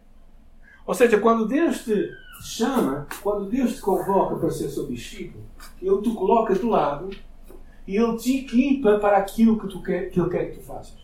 Ou 0.86 0.94
seja, 0.94 1.18
quando 1.18 1.46
Deus 1.46 1.84
te 1.84 2.10
chama, 2.42 3.06
quando 3.22 3.48
Deus 3.48 3.76
te 3.76 3.80
convoca 3.80 4.36
para 4.36 4.50
ser 4.50 4.68
seu 4.70 4.86
discípulo, 4.86 5.44
Ele 5.80 6.02
te 6.02 6.12
coloca 6.14 6.54
de 6.54 6.64
lado 6.64 7.10
e 7.86 7.96
Ele 7.96 8.16
te 8.16 8.38
equipa 8.38 8.98
para 8.98 9.18
aquilo 9.18 9.58
que, 9.58 9.68
tu 9.68 9.82
quer, 9.82 10.10
que 10.10 10.20
Ele 10.20 10.30
quer 10.30 10.50
que 10.50 10.58
tu 10.58 10.62
faças. 10.62 10.94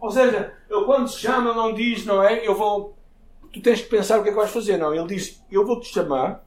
Ou 0.00 0.10
seja, 0.10 0.52
Ele 0.70 0.84
quando 0.84 1.08
te 1.08 1.18
chama, 1.18 1.54
não 1.54 1.72
diz, 1.72 2.04
não 2.04 2.22
é? 2.22 2.46
Eu 2.46 2.54
vou. 2.54 2.95
Tu 3.52 3.60
tens 3.60 3.80
que 3.80 3.88
pensar 3.88 4.18
o 4.18 4.22
que 4.22 4.28
é 4.28 4.32
que 4.32 4.38
vais 4.38 4.50
fazer. 4.50 4.76
Não, 4.76 4.94
Ele 4.94 5.06
diz: 5.06 5.42
Eu 5.50 5.66
vou 5.66 5.80
te 5.80 5.88
chamar, 5.92 6.46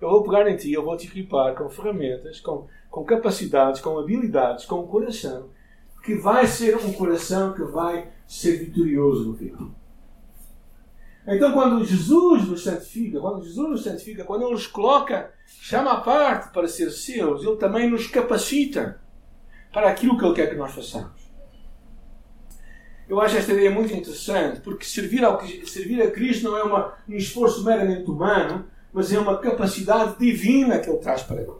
eu 0.00 0.10
vou 0.10 0.22
pegar 0.22 0.48
em 0.48 0.56
ti, 0.56 0.72
eu 0.72 0.84
vou 0.84 0.96
te 0.96 1.06
equipar 1.06 1.54
com 1.54 1.68
ferramentas, 1.68 2.40
com, 2.40 2.66
com 2.90 3.04
capacidades, 3.04 3.80
com 3.80 3.98
habilidades, 3.98 4.64
com 4.64 4.80
um 4.80 4.86
coração 4.86 5.48
que 6.02 6.14
vai 6.14 6.46
ser 6.46 6.76
um 6.76 6.92
coração 6.92 7.52
que 7.52 7.62
vai 7.62 8.10
ser 8.26 8.58
vitorioso 8.58 9.28
no 9.30 9.36
final. 9.36 9.70
Então, 11.26 11.52
quando 11.52 11.84
Jesus 11.84 12.48
nos 12.48 12.64
santifica, 12.64 13.20
quando 13.20 13.44
Jesus 13.44 13.70
nos 13.70 13.84
santifica, 13.84 14.24
quando 14.24 14.42
Ele 14.42 14.52
nos 14.52 14.66
coloca, 14.66 15.32
chama 15.46 15.92
a 15.92 16.00
parte 16.00 16.52
para 16.52 16.66
ser 16.66 16.90
seus, 16.90 17.44
Ele 17.44 17.56
também 17.56 17.90
nos 17.90 18.06
capacita 18.06 19.00
para 19.72 19.90
aquilo 19.90 20.18
que 20.18 20.24
Ele 20.24 20.34
quer 20.34 20.48
que 20.48 20.56
nós 20.56 20.72
façamos. 20.72 21.19
Eu 23.10 23.20
acho 23.20 23.36
esta 23.36 23.52
ideia 23.52 23.72
muito 23.72 23.92
interessante, 23.92 24.60
porque 24.60 24.84
servir, 24.84 25.24
ao, 25.24 25.44
servir 25.66 26.00
a 26.00 26.12
Cristo 26.12 26.44
não 26.44 26.56
é 26.56 26.62
uma, 26.62 26.94
um 27.08 27.16
esforço 27.16 27.64
meramente 27.64 28.08
humano, 28.08 28.66
mas 28.92 29.12
é 29.12 29.18
uma 29.18 29.36
capacidade 29.36 30.16
divina 30.16 30.78
que 30.78 30.88
Ele 30.88 30.98
traz 30.98 31.20
para 31.24 31.42
nós. 31.42 31.58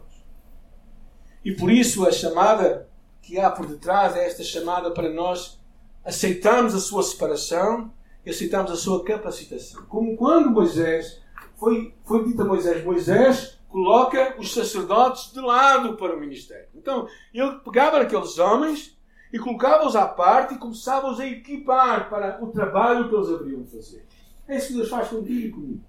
E 1.43 1.51
por 1.51 1.69
isso 1.69 2.07
a 2.07 2.11
chamada 2.13 2.87
que 3.21 3.37
há 3.37 3.49
por 3.49 3.65
detrás 3.65 4.15
é 4.15 4.25
esta 4.25 4.45
chamada 4.45 4.91
para 4.91 5.09
nós 5.09 5.59
aceitarmos 6.05 6.73
a 6.73 6.79
sua 6.79 7.03
separação 7.03 7.91
e 8.25 8.29
aceitamos 8.29 8.71
a 8.71 8.77
sua 8.77 9.03
capacitação. 9.03 9.83
Como 9.89 10.15
quando 10.15 10.51
Moisés 10.51 11.21
foi, 11.57 11.93
foi 12.05 12.23
dito 12.23 12.43
a 12.43 12.45
Moisés, 12.45 12.81
Moisés 12.85 13.59
coloca 13.67 14.35
os 14.39 14.53
sacerdotes 14.53 15.33
de 15.33 15.41
lado 15.41 15.97
para 15.97 16.15
o 16.15 16.19
ministério. 16.19 16.69
Então, 16.73 17.09
ele 17.33 17.59
pegava 17.59 17.99
aqueles 17.99 18.39
homens 18.39 18.97
e 19.31 19.39
colocava-os 19.39 19.95
à 19.95 20.07
parte 20.07 20.53
e 20.53 20.57
começava-os 20.57 21.19
a 21.19 21.25
equipar 21.25 22.09
para 22.09 22.43
o 22.43 22.47
trabalho 22.47 23.07
que 23.09 23.15
eles 23.15 23.29
haveriam 23.29 23.63
de 23.63 23.71
fazer. 23.71 24.05
É 24.47 24.57
isso 24.57 24.67
que 24.67 24.73
Deus 24.73 24.89
faz 24.89 25.07
contigo 25.07 25.47
e 25.47 25.51
comigo. 25.51 25.83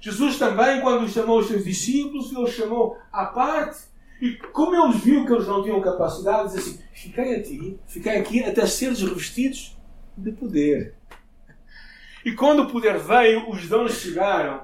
Jesus 0.00 0.38
também, 0.38 0.80
quando 0.80 1.08
chamou 1.08 1.38
os 1.38 1.46
seus 1.46 1.64
discípulos, 1.64 2.30
ele 2.32 2.42
os 2.42 2.50
chamou 2.50 2.98
à 3.12 3.26
parte 3.26 3.92
e 4.20 4.36
como 4.52 4.76
ele 4.76 4.98
viu 4.98 5.26
que 5.26 5.32
eles 5.32 5.48
não 5.48 5.62
tinham 5.64 5.80
capacidade, 5.80 6.52
disse 6.52 6.58
assim: 6.58 6.84
Fiquei 6.92 7.34
aqui, 7.34 7.80
fiquei 7.86 8.18
aqui 8.18 8.44
até 8.44 8.66
seres 8.66 9.00
revestidos 9.00 9.76
de 10.16 10.30
poder. 10.30 10.94
E 12.24 12.32
quando 12.32 12.62
o 12.62 12.70
poder 12.70 12.98
veio, 12.98 13.50
os 13.50 13.68
dons 13.68 13.94
chegaram. 13.94 14.62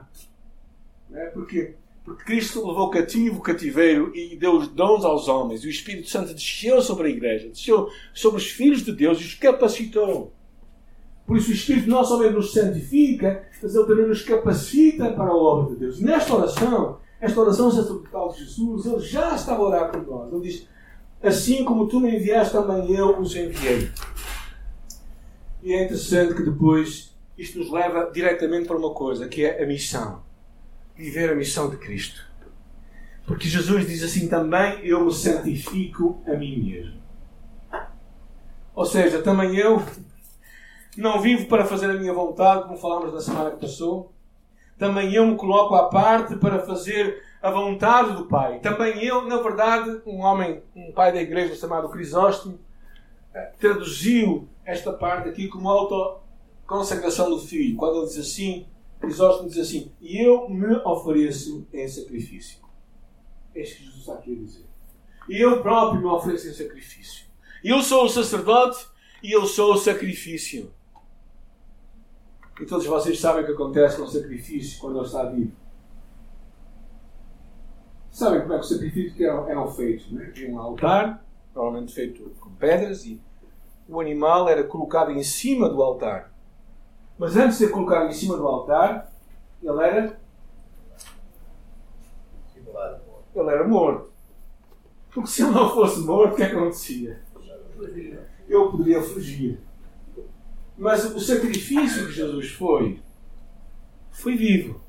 Não 1.11 1.19
é? 1.21 1.27
Porque, 1.27 1.75
porque 2.09 2.25
Cristo 2.25 2.67
levou 2.67 2.89
cativo 2.89 3.39
o 3.39 3.43
cativeiro 3.43 4.11
e 4.17 4.35
deu 4.35 4.57
os 4.57 4.69
dons 4.69 5.05
aos 5.05 5.29
homens. 5.29 5.63
E 5.63 5.67
o 5.67 5.71
Espírito 5.71 6.09
Santo 6.09 6.33
desceu 6.33 6.81
sobre 6.81 7.09
a 7.09 7.11
igreja, 7.11 7.49
desceu 7.49 7.91
sobre 8.15 8.39
os 8.39 8.49
filhos 8.49 8.83
de 8.83 8.93
Deus 8.93 9.21
e 9.21 9.25
os 9.25 9.35
capacitou. 9.35 10.33
Por 11.27 11.37
isso 11.37 11.51
o 11.51 11.55
Espírito 11.55 11.91
não 11.91 12.03
somente 12.03 12.33
nos 12.33 12.55
santifica, 12.55 13.47
mas 13.63 13.75
ele 13.75 13.87
também 13.87 14.07
nos 14.07 14.23
capacita 14.23 15.13
para 15.13 15.31
a 15.31 15.37
obra 15.37 15.75
de 15.75 15.81
Deus. 15.81 16.01
Nesta 16.01 16.35
oração, 16.35 16.99
esta 17.21 17.41
oração 17.41 17.71
sacerdotal 17.71 18.33
de 18.33 18.39
Jesus, 18.39 18.87
ele 18.87 19.01
já 19.01 19.35
estava 19.35 19.63
a 19.63 19.67
orar 19.67 19.93
por 19.93 20.07
nós. 20.07 20.33
Ele 20.33 20.43
diz: 20.43 20.67
Assim 21.23 21.65
como 21.65 21.87
tu 21.87 22.01
me 22.01 22.17
enviaste, 22.17 22.55
também 22.55 22.91
eu 22.95 23.21
os 23.21 23.37
enviei. 23.37 23.91
E 25.63 25.75
é 25.75 25.85
interessante 25.85 26.35
que 26.35 26.43
depois 26.43 27.15
isto 27.37 27.59
nos 27.59 27.71
leva 27.71 28.11
diretamente 28.11 28.67
para 28.67 28.79
uma 28.79 28.95
coisa, 28.95 29.29
que 29.29 29.45
é 29.45 29.63
a 29.63 29.67
missão. 29.67 30.27
Viver 30.99 31.31
a 31.31 31.35
missão 31.37 31.71
de 31.71 31.77
Cristo. 31.77 32.27
Porque 33.25 33.49
Jesus 33.49 33.87
diz 33.87 34.03
assim 34.03 34.29
também: 34.29 34.85
Eu 34.85 35.05
me 35.05 35.13
santifico 35.13 36.21
a 36.27 36.33
mim 36.33 36.59
mesmo. 36.61 37.01
Ou 38.75 38.85
seja, 38.85 39.23
também 39.23 39.57
eu 39.57 39.81
não 40.97 41.21
vivo 41.21 41.47
para 41.47 41.65
fazer 41.65 41.89
a 41.89 41.95
minha 41.95 42.13
vontade, 42.13 42.65
como 42.65 42.77
falámos 42.77 43.15
na 43.15 43.21
semana 43.21 43.53
que 43.53 43.61
passou. 43.61 44.13
Também 44.77 45.15
eu 45.15 45.25
me 45.25 45.37
coloco 45.37 45.77
à 45.77 45.89
parte 45.89 46.35
para 46.35 46.59
fazer 46.59 47.23
a 47.41 47.51
vontade 47.51 48.17
do 48.17 48.27
Pai. 48.27 48.59
Também 48.59 49.05
eu, 49.05 49.23
na 49.29 49.37
verdade, 49.37 50.01
um 50.05 50.19
homem, 50.19 50.63
um 50.75 50.91
pai 50.93 51.13
da 51.13 51.21
igreja 51.21 51.55
chamado 51.55 51.89
Crisóstomo, 51.89 52.59
eh, 53.33 53.53
traduziu 53.61 54.49
esta 54.65 54.93
parte 54.93 55.29
aqui 55.29 55.47
como 55.47 55.69
auto 55.69 56.21
consagração 56.67 57.31
do 57.31 57.41
filho, 57.41 57.77
quando 57.77 57.99
ele 57.99 58.07
diz 58.07 58.19
assim, 58.19 58.67
Crisóstomo 59.01 59.49
diz 59.49 59.59
assim: 59.59 59.93
E 60.01 60.19
eu 60.19 60.49
me 60.49 60.75
ofereço 60.85 61.67
em 61.73 61.87
sacrifício. 61.89 62.61
É 63.55 63.63
isso 63.63 63.77
que 63.77 63.85
Jesus 63.85 64.01
está 64.01 64.15
aqui 64.15 64.33
a 64.33 64.37
dizer. 64.37 64.67
E 65.29 65.41
eu 65.41 65.63
próprio 65.63 66.01
me 66.01 66.07
ofereço 66.07 66.49
em 66.49 66.53
sacrifício. 66.53 67.27
Eu 67.63 67.83
sou 67.83 68.05
o 68.05 68.09
sacerdote 68.09 68.87
e 69.23 69.33
eu 69.33 69.47
sou 69.47 69.75
o 69.75 69.77
sacrifício. 69.77 70.73
E 72.61 72.67
todos 72.67 72.87
vocês 72.87 73.21
sabem 73.21 73.43
o 73.43 73.47
que 73.47 73.53
acontece 73.53 73.97
com 73.97 74.03
o 74.03 74.09
sacrifício 74.09 74.81
quando 74.81 74.97
ele 74.99 75.07
está 75.07 75.25
vivo. 75.25 75.53
Sabem 78.11 78.41
como 78.41 78.55
é 78.55 78.57
que 78.57 78.65
os 78.65 78.69
sacrifícios 78.69 79.21
eram, 79.21 79.49
eram 79.49 79.69
feitos? 79.69 80.11
Né? 80.11 80.33
Tinha 80.35 80.51
um 80.51 80.59
altar, 80.59 81.25
provavelmente 81.53 81.95
feito 81.95 82.31
com 82.41 82.51
pedras, 82.51 83.05
e 83.05 83.21
o 83.89 84.01
animal 84.01 84.49
era 84.49 84.65
colocado 84.65 85.13
em 85.13 85.23
cima 85.23 85.69
do 85.69 85.81
altar. 85.83 86.33
Mas 87.19 87.37
antes 87.37 87.59
de 87.59 87.65
ser 87.65 87.73
colocado 87.73 88.09
em 88.09 88.13
cima 88.13 88.37
do 88.37 88.47
altar, 88.47 89.13
ele 89.63 89.83
era. 89.83 90.21
Ele 93.35 93.51
era 93.51 93.67
morto. 93.67 94.13
Porque 95.11 95.31
se 95.31 95.43
ele 95.43 95.51
não 95.51 95.69
fosse 95.71 96.01
morto, 96.01 96.35
o 96.35 96.37
que 96.37 96.43
acontecia? 96.43 97.21
Eu 98.49 98.71
poderia 98.71 99.03
fugir. 99.03 99.59
Mas 100.77 101.05
o 101.05 101.19
sacrifício 101.19 102.07
que 102.07 102.13
Jesus 102.13 102.51
foi, 102.51 103.01
foi 104.13 104.37
vivo. 104.37 104.81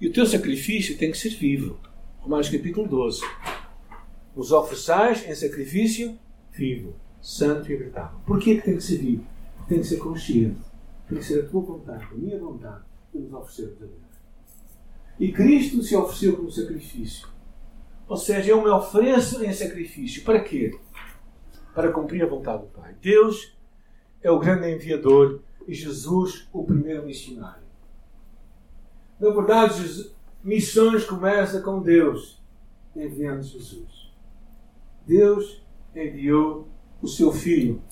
E 0.00 0.08
o 0.08 0.12
teu 0.12 0.24
sacrifício 0.24 0.96
tem 0.96 1.10
que 1.10 1.18
ser 1.18 1.30
vivo. 1.30 1.78
Romanos 2.20 2.48
capítulo 2.48 2.88
12. 2.88 3.20
Os 4.34 4.52
ofereçais 4.52 5.28
em 5.28 5.34
sacrifício 5.34 6.18
vivo, 6.50 6.94
santo 7.20 7.70
e 7.70 7.74
agradável. 7.74 8.18
Porquê 8.26 8.56
que 8.56 8.62
tem 8.62 8.76
que 8.76 8.82
ser 8.82 8.98
vivo? 8.98 9.26
Tem 9.68 9.80
que 9.80 9.86
ser 9.86 9.98
consciente. 9.98 10.69
Tem 11.10 11.18
que 11.18 11.24
ser 11.24 11.44
a 11.44 11.48
tua 11.48 11.60
vontade, 11.60 12.04
a 12.04 12.14
minha 12.14 12.38
vontade, 12.38 12.84
que 13.10 13.18
nos 13.18 13.32
oferecermos 13.32 13.82
a 13.82 13.86
Deus. 13.86 14.10
E 15.18 15.32
Cristo 15.32 15.82
se 15.82 15.96
ofereceu 15.96 16.36
como 16.36 16.50
sacrifício. 16.52 17.28
Ou 18.08 18.16
seja, 18.16 18.52
eu 18.52 18.62
me 18.62 18.68
ofereço 18.68 19.44
em 19.44 19.52
sacrifício. 19.52 20.22
Para 20.22 20.40
quê? 20.40 20.78
Para 21.74 21.90
cumprir 21.90 22.22
a 22.22 22.28
vontade 22.28 22.62
do 22.62 22.68
Pai. 22.68 22.94
Deus 23.02 23.56
é 24.22 24.30
o 24.30 24.38
grande 24.38 24.70
enviador 24.70 25.40
e 25.66 25.74
Jesus 25.74 26.48
o 26.52 26.62
primeiro 26.62 27.04
missionário. 27.04 27.64
Na 29.18 29.30
verdade, 29.30 30.12
missões 30.44 31.04
começam 31.04 31.60
com 31.60 31.82
Deus 31.82 32.40
enviando 32.94 33.42
Jesus. 33.42 34.12
Deus 35.04 35.60
enviou 35.94 36.68
o 37.02 37.08
seu 37.08 37.32
Filho 37.32 37.82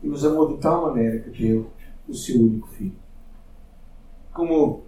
e 0.00 0.06
nos 0.06 0.24
amou 0.24 0.54
de 0.54 0.60
tal 0.60 0.86
maneira 0.86 1.18
que 1.18 1.30
deu 1.30 1.72
o 2.12 2.16
seu 2.16 2.40
único 2.40 2.68
Filho. 2.68 2.96
Como 4.32 4.84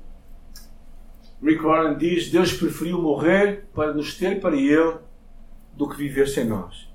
Rick 1.43 1.63
Warren 1.63 1.97
diz, 1.97 2.31
Deus 2.31 2.53
preferiu 2.53 3.01
morrer 3.01 3.67
para 3.75 3.93
nos 3.93 4.17
ter 4.17 4.41
para 4.41 4.57
Ele 4.57 4.99
do 5.75 5.89
que 5.89 5.97
viver 5.97 6.29
sem 6.29 6.45
nós. 6.45 6.89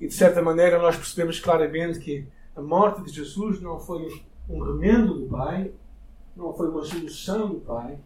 E 0.00 0.06
de 0.06 0.14
certa 0.14 0.42
maneira 0.42 0.78
nós 0.78 0.96
percebemos 0.96 1.40
claramente 1.40 1.98
que 1.98 2.26
a 2.54 2.62
morte 2.62 3.02
de 3.02 3.12
Jesus 3.12 3.60
não 3.60 3.78
foi 3.78 4.08
um 4.48 4.60
remendo 4.60 5.14
do 5.14 5.26
Pai, 5.26 5.72
não 6.36 6.52
foi 6.54 6.68
uma 6.68 6.84
solução 6.84 7.48
do 7.48 7.60
Pai, 7.60 7.98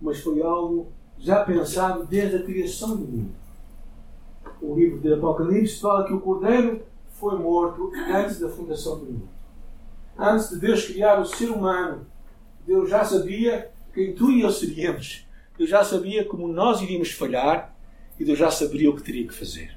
mas 0.00 0.20
foi 0.20 0.42
algo 0.42 0.92
já 1.18 1.44
pensado 1.44 2.06
desde 2.06 2.36
a 2.36 2.42
criação 2.42 2.96
do 2.96 3.06
mundo. 3.06 3.34
O 4.60 4.74
livro 4.74 5.00
de 5.00 5.12
Apocalipse 5.12 5.80
fala 5.80 6.06
que 6.06 6.12
o 6.12 6.20
Cordeiro 6.20 6.82
foi 7.12 7.38
morto 7.38 7.92
antes 7.94 8.40
da 8.40 8.48
fundação 8.48 8.98
do 8.98 9.04
mundo. 9.04 9.39
Antes 10.22 10.50
de 10.50 10.58
Deus 10.58 10.84
criar 10.84 11.18
o 11.18 11.24
ser 11.24 11.50
humano, 11.50 12.06
Deus 12.66 12.90
já 12.90 13.02
sabia 13.02 13.70
quem 13.94 14.12
tu 14.12 14.30
e 14.30 14.42
eu 14.42 14.50
seríamos. 14.50 15.26
Deus 15.56 15.70
já 15.70 15.82
sabia 15.82 16.26
como 16.26 16.46
nós 16.46 16.82
iríamos 16.82 17.10
falhar 17.10 17.74
e 18.18 18.24
Deus 18.24 18.38
já 18.38 18.50
sabia 18.50 18.90
o 18.90 18.94
que 18.94 19.02
teria 19.02 19.26
que 19.26 19.32
fazer. 19.32 19.74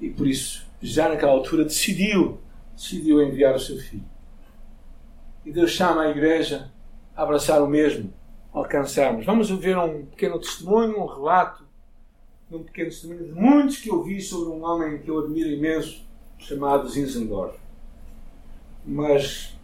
E 0.00 0.10
por 0.10 0.26
isso, 0.26 0.66
já 0.82 1.08
naquela 1.08 1.30
altura, 1.30 1.62
decidiu, 1.62 2.40
decidiu 2.74 3.22
enviar 3.22 3.54
o 3.54 3.60
seu 3.60 3.78
filho. 3.78 4.04
E 5.46 5.52
Deus 5.52 5.70
chama 5.70 6.02
a 6.02 6.10
igreja 6.10 6.72
a 7.14 7.22
abraçar 7.22 7.62
o 7.62 7.68
mesmo, 7.68 8.12
alcançarmos. 8.52 9.24
Vamos 9.24 9.48
ver 9.48 9.78
um 9.78 10.06
pequeno 10.06 10.40
testemunho, 10.40 11.00
um 11.00 11.06
relato 11.06 11.64
de 12.48 12.56
um 12.56 12.64
pequeno 12.64 12.88
testemunho 12.88 13.26
de 13.26 13.32
muitos 13.32 13.76
que 13.76 13.90
eu 13.90 14.02
vi 14.02 14.20
sobre 14.20 14.48
um 14.48 14.64
homem 14.64 14.98
que 14.98 15.08
eu 15.08 15.20
admiro 15.20 15.50
imenso, 15.50 16.04
chamado 16.36 16.88
Zinzendorf. 16.88 17.59
Mas 18.84 19.58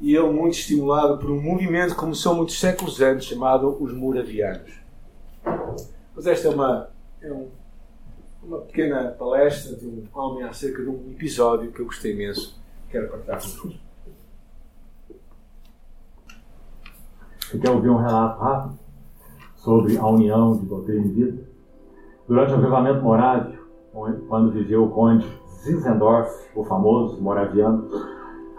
e 0.00 0.14
ele 0.14 0.30
muito 0.30 0.58
estimulado 0.58 1.18
por 1.18 1.30
um 1.30 1.40
movimento 1.40 1.94
que 1.94 2.00
começou 2.00 2.34
muitos 2.34 2.58
séculos 2.58 3.00
antes, 3.00 3.26
chamado 3.26 3.82
os 3.82 3.92
Moravianos. 3.92 4.72
Mas 6.14 6.26
esta 6.26 6.48
é 6.48 6.50
uma, 6.50 6.90
é 7.22 7.32
um, 7.32 7.48
uma 8.42 8.58
pequena 8.58 9.08
palestra 9.12 9.76
de 9.76 9.86
um 9.86 10.06
homem 10.12 10.44
acerca 10.44 10.82
de 10.82 10.88
um 10.88 11.10
episódio 11.10 11.72
que 11.72 11.80
eu 11.80 11.86
gostei 11.86 12.12
imenso. 12.12 12.60
Quero 12.90 13.08
partilhar 13.08 13.40
convosco. 13.40 13.72
Você 17.40 17.58
quer 17.58 17.70
ouvir 17.70 17.88
um 17.88 17.96
relato 17.96 18.40
rápido 18.40 18.78
sobre 19.56 19.96
a 19.96 20.06
união 20.06 20.56
de 20.56 20.66
doutrina 20.66 21.06
e 21.06 21.08
vida? 21.08 21.48
Durante 22.26 22.52
o 22.52 22.56
avivamento 22.56 23.02
morávio, 23.02 23.58
quando 24.28 24.50
viveu 24.50 24.84
o 24.84 24.90
conde 24.90 25.26
Zinzendorf, 25.62 26.30
o 26.54 26.64
famoso 26.64 27.20
moraviano, 27.20 27.88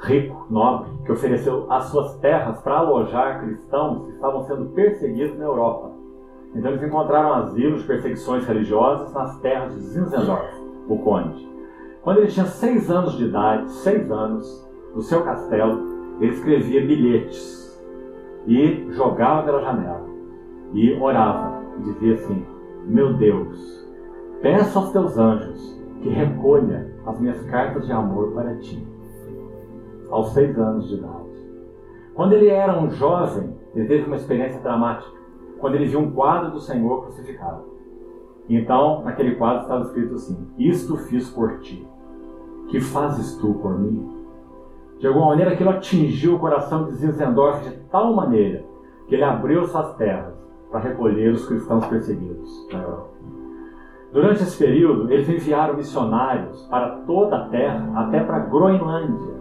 rico, 0.05 0.45
nobre, 0.49 0.89
que 1.05 1.11
ofereceu 1.11 1.65
as 1.69 1.85
suas 1.85 2.15
terras 2.19 2.59
para 2.61 2.77
alojar 2.77 3.41
cristãos 3.41 4.05
que 4.05 4.13
estavam 4.13 4.43
sendo 4.43 4.67
perseguidos 4.67 5.37
na 5.37 5.45
Europa. 5.45 5.91
Então 6.55 6.71
eles 6.71 6.83
encontraram 6.83 7.33
asilo 7.33 7.77
de 7.77 7.83
perseguições 7.83 8.45
religiosas 8.47 9.11
nas 9.13 9.37
terras 9.39 9.73
de 9.73 9.81
Zinzendorf, 9.81 10.53
o 10.87 10.97
conde. 10.99 11.45
Quando 12.01 12.19
ele 12.19 12.27
tinha 12.27 12.45
seis 12.45 12.89
anos 12.89 13.17
de 13.17 13.25
idade, 13.25 13.69
seis 13.71 14.09
anos, 14.09 14.65
no 14.93 15.01
seu 15.01 15.23
castelo, 15.23 16.17
ele 16.21 16.31
escrevia 16.31 16.85
bilhetes 16.85 17.65
e 18.47 18.87
jogava 18.91 19.43
pela 19.43 19.61
janela 19.61 20.05
e 20.71 20.93
orava 20.93 21.61
e 21.79 21.81
dizia 21.83 22.13
assim: 22.13 22.45
Meu 22.85 23.13
Deus, 23.13 23.85
peço 24.41 24.79
aos 24.79 24.91
teus 24.91 25.17
anjos 25.17 25.81
que 26.01 26.09
recolha 26.09 26.93
as 27.05 27.19
minhas 27.19 27.41
cartas 27.47 27.85
de 27.85 27.91
amor 27.91 28.31
para 28.33 28.55
ti 28.57 28.94
aos 30.09 30.33
seis 30.33 30.57
anos 30.57 30.87
de 30.87 30.95
idade. 30.95 31.25
Quando 32.13 32.33
ele 32.33 32.47
era 32.47 32.77
um 32.79 32.89
jovem, 32.89 33.55
ele 33.75 33.87
teve 33.87 34.05
uma 34.05 34.15
experiência 34.15 34.61
dramática, 34.61 35.15
quando 35.59 35.75
ele 35.75 35.87
viu 35.87 35.99
um 35.99 36.11
quadro 36.11 36.51
do 36.51 36.59
Senhor 36.59 37.03
crucificado. 37.03 37.63
Então, 38.47 39.03
naquele 39.03 39.35
quadro 39.35 39.63
estava 39.63 39.83
escrito 39.83 40.15
assim: 40.15 40.47
Isto 40.57 40.97
fiz 40.97 41.29
por 41.29 41.59
ti, 41.59 41.85
que 42.69 42.79
fazes 42.79 43.35
tu 43.37 43.53
por 43.55 43.79
mim? 43.79 44.15
De 44.99 45.07
alguma 45.07 45.27
maneira, 45.27 45.51
aquilo 45.51 45.71
atingiu 45.71 46.35
o 46.35 46.39
coração 46.39 46.85
de 46.85 46.93
Zinzendorf 46.93 47.67
de 47.67 47.77
tal 47.89 48.13
maneira 48.13 48.63
que 49.07 49.15
ele 49.15 49.23
abriu 49.23 49.65
suas 49.65 49.93
terras 49.95 50.33
para 50.71 50.79
recolher 50.79 51.33
os 51.33 51.47
cristãos 51.47 51.85
perseguidos 51.87 52.67
na 52.71 52.81
Europa. 52.81 53.09
Durante 54.11 54.43
esse 54.43 54.57
período, 54.57 55.11
eles 55.11 55.27
enviaram 55.27 55.75
missionários 55.75 56.65
para 56.67 57.01
toda 57.05 57.35
a 57.35 57.49
terra, 57.49 57.91
até 57.95 58.23
para 58.23 58.37
a 58.37 58.39
Groenlândia, 58.39 59.35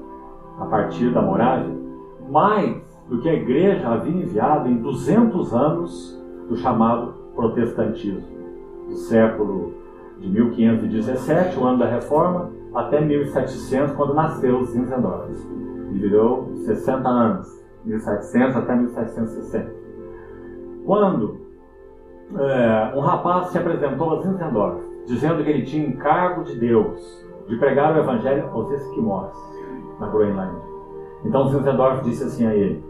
a 0.59 0.65
partir 0.67 1.13
da 1.13 1.21
Morávia, 1.21 1.75
mais 2.31 2.83
do 3.09 3.21
que 3.21 3.29
a 3.29 3.35
igreja 3.35 3.89
havia 3.89 4.23
enviado 4.23 4.69
em 4.69 4.77
200 4.77 5.53
anos 5.53 6.21
do 6.49 6.57
chamado 6.57 7.15
protestantismo, 7.35 8.23
do 8.89 8.97
século 8.97 9.75
de 10.19 10.29
1517, 10.29 11.59
o 11.59 11.65
ano 11.65 11.79
da 11.79 11.87
Reforma, 11.87 12.51
até 12.75 13.01
1700, 13.01 13.95
quando 13.95 14.15
nasceu 14.15 14.65
Zinzendorf. 14.65 15.31
Ele 15.91 15.99
viveu 15.99 16.51
60 16.65 17.09
anos, 17.09 17.65
1700 17.85 18.57
até 18.57 18.75
1760. 18.75 19.73
Quando 20.85 21.41
é, 22.37 22.93
um 22.97 23.01
rapaz 23.01 23.49
se 23.49 23.59
apresentou 23.59 24.19
a 24.19 24.23
Zinzendorf, 24.23 24.81
dizendo 25.07 25.45
que 25.45 25.51
ele 25.51 25.65
tinha 25.65 25.87
encargo 25.87 26.45
de 26.45 26.57
Deus 26.59 27.25
de 27.49 27.57
pregar 27.57 27.95
o 27.95 27.99
evangelho 27.99 28.49
aos 28.53 28.71
esquimós 28.73 29.54
na 29.99 30.09
Groenlândia. 30.09 30.63
Então 31.25 31.49
Zinzendorf 31.49 32.03
disse 32.03 32.25
assim 32.25 32.47
a 32.47 32.55
ele: 32.55 32.85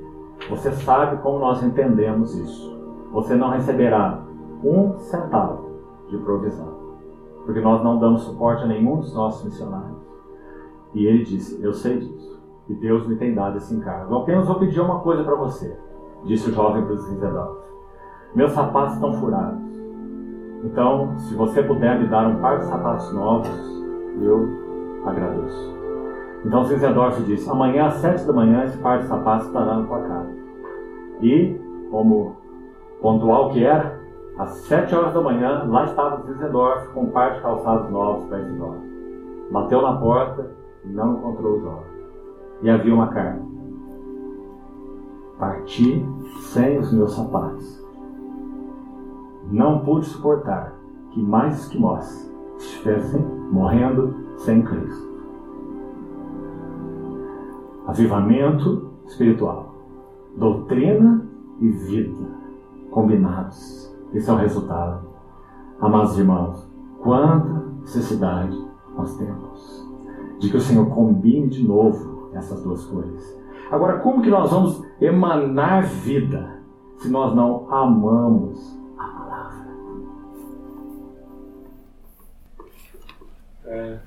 Você 0.50 0.72
sabe 0.72 1.22
como 1.22 1.38
nós 1.38 1.62
entendemos 1.62 2.34
isso. 2.36 2.74
Você 3.12 3.34
não 3.34 3.50
receberá 3.50 4.22
um 4.62 4.96
centavo 4.98 5.64
de 6.08 6.18
provisão, 6.18 6.74
porque 7.44 7.60
nós 7.60 7.82
não 7.84 7.98
damos 7.98 8.22
suporte 8.22 8.64
a 8.64 8.66
nenhum 8.66 8.96
dos 8.96 9.14
nossos 9.14 9.44
missionários. 9.44 9.96
E 10.92 11.06
ele 11.06 11.24
disse: 11.24 11.62
Eu 11.62 11.72
sei 11.72 11.98
disso, 11.98 12.42
e 12.68 12.74
Deus 12.74 13.06
me 13.06 13.16
tem 13.16 13.34
dado 13.34 13.56
esse 13.56 13.74
encargo. 13.74 14.16
Apenas 14.16 14.46
vou 14.46 14.58
pedir 14.58 14.80
uma 14.80 15.00
coisa 15.00 15.22
para 15.22 15.36
você, 15.36 15.78
disse 16.24 16.50
o 16.50 16.52
jovem 16.52 16.84
para 16.84 16.96
Zinzendorf: 16.96 17.58
Meus 18.34 18.52
sapatos 18.52 18.94
estão 18.94 19.12
furados. 19.14 19.62
Então, 20.64 21.16
se 21.18 21.34
você 21.34 21.62
puder 21.62 22.00
me 22.00 22.08
dar 22.08 22.26
um 22.26 22.40
par 22.40 22.58
de 22.58 22.64
sapatos 22.64 23.12
novos, 23.12 23.48
eu 24.20 24.48
agradeço. 25.04 25.73
Então 26.44 26.64
Zinzendorf 26.64 27.22
disse: 27.22 27.48
Amanhã 27.48 27.86
às 27.86 27.94
sete 27.94 28.24
da 28.26 28.32
manhã 28.32 28.64
esse 28.64 28.78
par 28.78 28.98
de 28.98 29.06
sapatos 29.06 29.46
estará 29.46 29.76
na 29.76 29.86
tua 29.86 30.00
casa. 30.00 30.30
E, 31.22 31.58
como 31.90 32.36
pontual 33.00 33.50
que 33.50 33.64
era, 33.64 34.02
Às 34.36 34.50
sete 34.66 34.92
horas 34.94 35.14
da 35.14 35.20
manhã, 35.20 35.64
lá 35.68 35.84
estava 35.84 36.20
Zizendorf 36.22 36.88
com 36.88 37.02
um 37.02 37.10
par 37.10 37.34
de 37.34 37.40
calçados 37.40 37.88
novos 37.90 38.24
para 38.28 38.40
esse 38.40 38.56
jovem. 38.56 38.80
Bateu 39.52 39.80
na 39.80 39.96
porta 39.96 40.50
e 40.84 40.88
não 40.88 41.14
encontrou 41.14 41.56
o 41.56 41.60
jovem. 41.60 41.94
E 42.62 42.68
havia 42.68 42.92
uma 42.92 43.06
carta. 43.08 43.40
Parti 45.38 46.04
sem 46.52 46.78
os 46.78 46.92
meus 46.92 47.14
sapatos. 47.14 47.84
Não 49.52 49.84
pude 49.84 50.06
suportar 50.06 50.72
que 51.12 51.22
mais 51.22 51.60
esquimós 51.60 52.28
estivessem 52.58 53.24
morrendo 53.52 54.14
sem 54.38 54.62
Cristo. 54.62 55.13
Avivamento 57.86 58.90
espiritual, 59.06 59.74
doutrina 60.36 61.26
e 61.60 61.68
vida 61.68 62.26
combinados. 62.90 63.94
Esse 64.12 64.30
é 64.30 64.32
o 64.32 64.36
resultado. 64.36 65.06
Amados 65.80 66.18
irmãos, 66.18 66.70
quanta 67.02 67.64
necessidade 67.80 68.56
nós 68.96 69.16
temos 69.16 69.84
de 70.38 70.50
que 70.50 70.56
o 70.56 70.60
Senhor 70.60 70.88
combine 70.90 71.48
de 71.48 71.66
novo 71.66 72.30
essas 72.34 72.62
duas 72.62 72.84
coisas. 72.84 73.38
Agora, 73.70 73.98
como 74.00 74.22
que 74.22 74.30
nós 74.30 74.50
vamos 74.50 74.82
emanar 75.00 75.82
vida 75.82 76.60
se 76.98 77.08
nós 77.08 77.34
não 77.34 77.72
amamos 77.72 78.78
a 78.96 79.06
palavra? 79.06 79.66
É, 83.64 83.98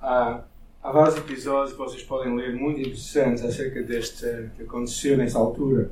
há, 0.00 0.40
há 0.84 0.92
vários 0.92 1.16
episódios 1.16 1.72
que 1.72 1.78
vocês 1.78 2.02
podem 2.02 2.36
ler 2.36 2.54
muito 2.54 2.78
interessantes 2.78 3.42
acerca 3.42 3.82
deste 3.82 4.50
que 4.54 4.64
aconteceu 4.64 5.16
nessa 5.16 5.38
altura. 5.38 5.90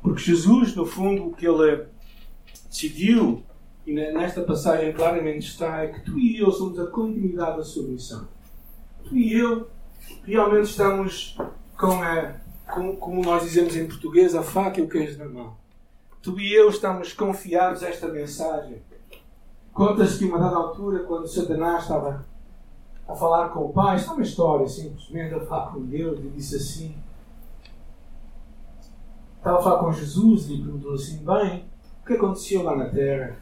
Porque 0.00 0.22
Jesus, 0.22 0.74
no 0.74 0.86
fundo, 0.86 1.26
o 1.26 1.32
que 1.34 1.46
ele 1.46 1.84
decidiu, 2.70 3.42
e 3.86 3.92
nesta 3.92 4.40
passagem 4.40 4.94
claramente 4.94 5.46
está, 5.46 5.82
é 5.82 5.88
que 5.88 6.00
tu 6.00 6.18
e 6.18 6.38
eu 6.38 6.50
somos 6.50 6.78
a 6.78 6.86
continuidade 6.86 7.58
da 7.58 7.64
sua 7.64 7.82
missão. 7.82 8.26
Tu 9.04 9.14
e 9.14 9.38
eu 9.38 9.68
realmente 10.24 10.70
estamos 10.70 11.36
com 11.76 12.02
a, 12.02 12.34
com, 12.72 12.96
como 12.96 13.22
nós 13.22 13.42
dizemos 13.42 13.76
em 13.76 13.86
português, 13.86 14.34
a 14.34 14.42
faca 14.42 14.80
e 14.80 14.84
o 14.84 14.88
queijo 14.88 15.18
na 15.18 15.26
mão. 15.26 15.54
Tu 16.22 16.40
e 16.40 16.54
eu 16.54 16.70
estamos 16.70 17.12
confiados 17.12 17.82
a 17.82 17.88
esta 17.88 18.08
mensagem. 18.08 18.80
Conta-se 19.72 20.18
que, 20.18 20.24
uma 20.24 20.38
dada 20.38 20.56
altura, 20.56 21.00
quando 21.00 21.28
Satanás 21.28 21.82
estava 21.82 22.24
a 23.08 23.14
falar 23.14 23.50
com 23.50 23.66
o 23.66 23.72
Pai, 23.72 23.96
está 23.96 24.12
uma 24.12 24.22
história 24.22 24.66
simplesmente 24.68 25.34
a 25.34 25.40
falar 25.40 25.72
com 25.72 25.80
Deus, 25.82 26.18
e 26.18 26.28
disse 26.28 26.56
assim: 26.56 26.94
estava 29.46 29.58
a 29.58 29.62
falar 29.62 29.78
com 29.78 29.92
Jesus 29.92 30.50
e 30.50 30.58
perguntou 30.58 30.94
assim: 30.94 31.24
Bem, 31.24 31.64
o 32.02 32.06
que 32.06 32.14
aconteceu 32.14 32.62
lá 32.62 32.76
na 32.76 32.88
Terra? 32.88 33.36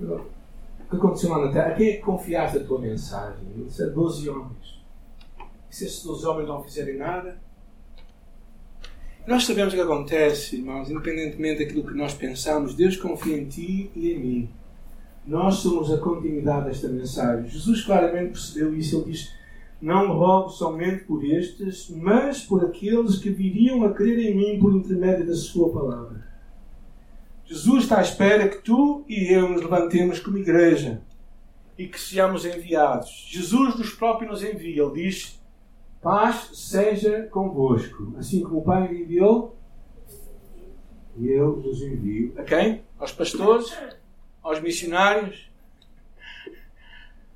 O 0.00 0.88
que 0.90 0.96
aconteceu 0.96 1.30
lá 1.30 1.46
na 1.46 1.52
Terra? 1.52 1.68
A 1.68 1.74
quem 1.74 1.90
é 1.90 1.92
que 1.96 2.02
confiaste 2.02 2.58
a 2.58 2.64
tua 2.64 2.80
mensagem? 2.80 3.46
Ele 3.54 3.64
disse: 3.64 3.82
A 3.82 3.86
12 3.86 4.28
homens. 4.28 4.82
E 5.70 5.76
se 5.76 5.84
esses 5.86 6.02
12 6.02 6.26
homens 6.26 6.48
não 6.48 6.62
fizerem 6.62 6.96
nada? 6.96 7.38
Nós 9.26 9.44
sabemos 9.44 9.72
o 9.72 9.76
que 9.76 9.82
acontece, 9.82 10.56
irmãos, 10.56 10.88
independentemente 10.88 11.64
daquilo 11.64 11.84
que 11.84 11.94
nós 11.94 12.14
pensamos, 12.14 12.74
Deus 12.74 12.96
confia 12.96 13.36
em 13.36 13.48
ti 13.48 13.90
e 13.94 14.12
em 14.12 14.18
mim. 14.18 14.50
Nós 15.26 15.56
somos 15.56 15.92
a 15.92 15.98
continuidade 15.98 16.66
desta 16.66 16.88
mensagem. 16.88 17.50
Jesus 17.50 17.82
claramente 17.84 18.32
percebeu 18.32 18.72
isso. 18.76 18.96
Ele 18.96 19.12
diz: 19.12 19.34
Não 19.82 20.16
rogo 20.16 20.50
somente 20.50 21.04
por 21.04 21.24
estes, 21.24 21.90
mas 21.90 22.42
por 22.42 22.64
aqueles 22.64 23.18
que 23.18 23.30
viriam 23.30 23.82
a 23.84 23.92
crer 23.92 24.18
em 24.18 24.36
mim 24.36 24.60
por 24.60 24.72
intermédio 24.72 25.26
da 25.26 25.34
Sua 25.34 25.72
palavra. 25.72 26.24
Jesus 27.44 27.84
está 27.84 27.98
à 27.98 28.02
espera 28.02 28.48
que 28.48 28.58
tu 28.58 29.04
e 29.08 29.32
eu 29.32 29.48
nos 29.48 29.62
levantemos 29.62 30.20
como 30.20 30.38
igreja 30.38 31.02
e 31.76 31.86
que 31.86 32.00
sejamos 32.00 32.44
enviados. 32.44 33.26
Jesus 33.28 33.76
nos 33.76 33.90
próprios 33.90 34.30
nos 34.30 34.42
envia. 34.44 34.84
Ele 34.84 35.02
diz: 35.02 35.40
Paz 36.00 36.50
seja 36.54 37.24
convosco. 37.32 38.14
Assim 38.16 38.42
como 38.42 38.58
o 38.58 38.62
Pai 38.62 38.94
enviou, 38.94 39.56
eu 41.20 41.60
vos 41.60 41.82
envio. 41.82 42.32
A 42.36 42.44
quem? 42.44 42.82
Aos 42.96 43.10
pastores? 43.10 43.76
Aos 44.46 44.60
missionários? 44.60 45.50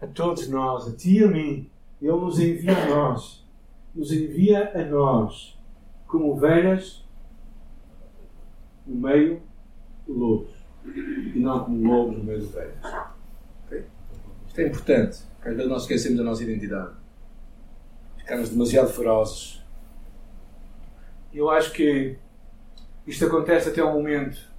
A 0.00 0.06
todos 0.06 0.48
nós, 0.48 0.86
a 0.86 0.96
ti 0.96 1.18
e 1.18 1.24
a 1.24 1.26
mim. 1.26 1.68
Ele 2.00 2.12
nos 2.12 2.38
envia 2.38 2.84
a 2.84 2.88
nós. 2.88 3.44
Nos 3.92 4.12
envia 4.12 4.70
a 4.72 4.84
nós 4.84 5.58
como 6.06 6.30
ovelhas 6.30 7.04
no 8.86 8.94
meio 8.94 9.42
de 10.06 10.12
lobos 10.12 10.54
e 10.84 11.40
não 11.40 11.64
como 11.64 11.84
lobos 11.84 12.18
no 12.18 12.22
meio 12.22 12.38
de 12.38 12.46
ovelhas. 12.46 12.78
Isto 14.46 14.60
é 14.60 14.68
importante. 14.68 15.18
Às 15.40 15.56
vezes 15.56 15.68
nós 15.68 15.82
esquecemos 15.82 16.20
a 16.20 16.22
nossa 16.22 16.44
identidade. 16.44 16.94
Ficamos 18.18 18.50
demasiado 18.50 18.88
ferozes. 18.88 19.60
Eu 21.34 21.50
acho 21.50 21.72
que 21.72 22.16
isto 23.04 23.26
acontece 23.26 23.68
até 23.68 23.82
o 23.82 23.92
momento 23.92 24.49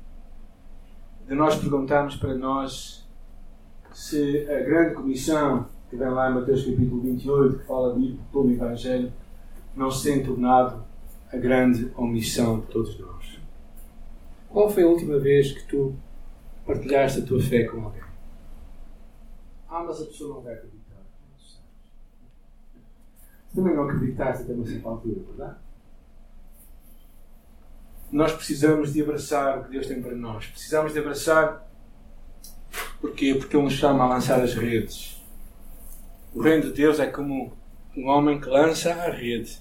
de 1.31 1.37
nós 1.37 1.55
perguntarmos 1.55 2.17
para 2.17 2.35
nós 2.35 3.07
se 3.93 4.45
a 4.49 4.59
grande 4.63 4.95
comissão 4.95 5.65
que 5.89 5.95
vem 5.95 6.09
lá 6.09 6.29
em 6.29 6.33
Mateus 6.33 6.65
capítulo 6.65 7.01
28, 7.03 7.59
que 7.59 7.65
fala 7.65 7.95
de 7.95 8.01
ir 8.01 8.19
o 8.33 8.51
Evangelho, 8.51 9.13
não 9.73 9.89
se 9.89 10.11
tem 10.11 10.25
tornado 10.25 10.83
a 11.31 11.37
grande 11.37 11.89
omissão 11.95 12.59
de 12.59 12.67
todos 12.67 12.99
nós. 12.99 13.39
Qual 14.49 14.69
foi 14.69 14.83
a 14.83 14.87
última 14.87 15.17
vez 15.19 15.53
que 15.53 15.65
tu 15.69 15.95
partilhaste 16.65 17.21
a 17.21 17.25
tua 17.25 17.41
fé 17.41 17.63
com 17.63 17.81
alguém? 17.81 18.03
Ah, 19.69 19.85
mas 19.87 20.01
a 20.01 20.05
pessoa 20.07 20.35
não 20.35 20.41
vai 20.41 20.53
acreditar. 20.53 20.97
Também 23.55 23.73
não 23.73 23.83
acreditaste 23.85 24.43
até 24.43 24.51
uma 24.51 24.65
certa 24.65 24.89
altura, 24.89 25.21
verdade? 25.29 25.55
Nós 28.11 28.33
precisamos 28.33 28.93
de 28.93 29.01
abraçar 29.01 29.59
o 29.59 29.63
que 29.63 29.71
Deus 29.71 29.87
tem 29.87 30.01
para 30.01 30.15
nós. 30.15 30.45
Precisamos 30.47 30.93
de 30.93 30.99
abraçar. 30.99 31.67
Porquê? 32.99 33.33
Porque 33.35 33.55
Ele 33.55 33.63
nos 33.63 33.73
chama 33.73 34.03
a 34.03 34.09
lançar 34.09 34.41
as 34.41 34.53
redes. 34.53 35.21
O 36.33 36.41
reino 36.41 36.63
de 36.63 36.73
Deus 36.73 36.99
é 36.99 37.07
como 37.07 37.53
um 37.95 38.07
homem 38.07 38.39
que 38.39 38.49
lança 38.49 38.93
a 38.93 39.09
rede 39.09 39.59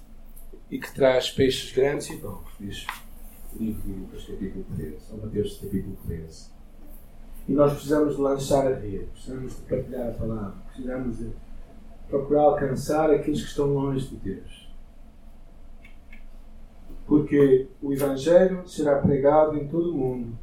e 0.71 0.79
que 0.79 0.93
traz 0.93 1.31
peixes 1.31 1.73
grandes 1.73 2.11
e 2.11 2.17
bons. 2.17 2.45
Diz 2.59 2.87
livro 3.59 3.83
Lucas, 3.89 4.25
capítulo 4.25 4.65
13, 4.77 4.97
ou 5.11 5.19
Mateus, 5.19 5.59
capítulo 5.59 5.97
13. 6.07 6.51
E 7.49 7.53
nós 7.53 7.73
precisamos 7.73 8.17
de 8.17 8.23
lançar 8.23 8.67
a 8.67 8.77
rede, 8.77 9.07
precisamos 9.13 9.57
de 9.57 9.63
partilhar 9.63 10.09
a 10.09 10.13
palavra, 10.13 10.55
precisamos 10.67 11.19
de 11.19 11.31
procurar 12.09 12.43
alcançar 12.43 13.11
aqueles 13.11 13.43
que 13.43 13.49
estão 13.49 13.67
longe 13.67 14.07
de 14.09 14.17
Deus. 14.17 14.60
Porque 17.11 17.67
o 17.83 17.93
Evangelho 17.93 18.63
será 18.69 19.01
pregado 19.01 19.57
em 19.57 19.67
todo 19.67 19.93
o 19.93 19.99
mundo 19.99 20.39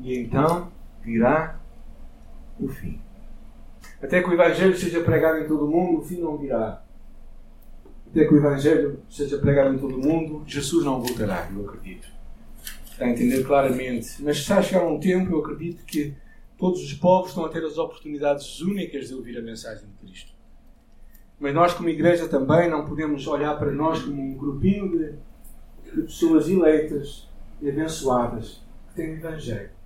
e 0.00 0.18
então 0.18 0.72
virá 1.04 1.60
o 2.58 2.66
fim. 2.66 3.00
Até 4.02 4.20
que 4.20 4.28
o 4.28 4.32
Evangelho 4.32 4.76
seja 4.76 5.00
pregado 5.04 5.38
em 5.38 5.46
todo 5.46 5.66
o 5.66 5.70
mundo, 5.70 6.00
o 6.00 6.02
fim 6.02 6.20
não 6.20 6.36
virá. 6.36 6.82
Até 8.10 8.24
que 8.24 8.34
o 8.34 8.36
Evangelho 8.36 9.00
seja 9.08 9.38
pregado 9.38 9.72
em 9.72 9.78
todo 9.78 9.94
o 9.94 10.04
mundo, 10.04 10.42
Jesus 10.48 10.84
não 10.84 11.00
voltará, 11.00 11.48
eu 11.54 11.64
acredito. 11.68 12.08
Está 12.84 13.04
a 13.04 13.10
entender 13.10 13.44
claramente. 13.44 14.20
Mas 14.20 14.38
está 14.38 14.58
a 14.58 14.62
chegar 14.62 14.84
um 14.84 14.98
tempo, 14.98 15.32
eu 15.32 15.38
acredito, 15.38 15.84
que 15.84 16.12
todos 16.58 16.82
os 16.82 16.92
povos 16.94 17.28
estão 17.28 17.44
a 17.44 17.50
ter 17.50 17.64
as 17.64 17.78
oportunidades 17.78 18.60
únicas 18.60 19.06
de 19.06 19.14
ouvir 19.14 19.38
a 19.38 19.42
mensagem 19.42 19.86
de 19.86 19.94
Cristo. 20.04 20.32
Mas 21.38 21.54
nós, 21.54 21.72
como 21.72 21.88
igreja, 21.88 22.26
também 22.26 22.68
não 22.68 22.84
podemos 22.84 23.28
olhar 23.28 23.56
para 23.56 23.70
nós 23.70 24.02
como 24.02 24.20
um 24.20 24.36
grupinho 24.36 24.90
de, 24.90 25.27
de 25.94 26.02
pessoas 26.02 26.48
eleitas 26.48 27.28
e 27.60 27.68
abençoadas 27.68 28.62
que 28.88 28.94
têm 28.94 29.14
o 29.14 29.16
Evangelho 29.16 29.78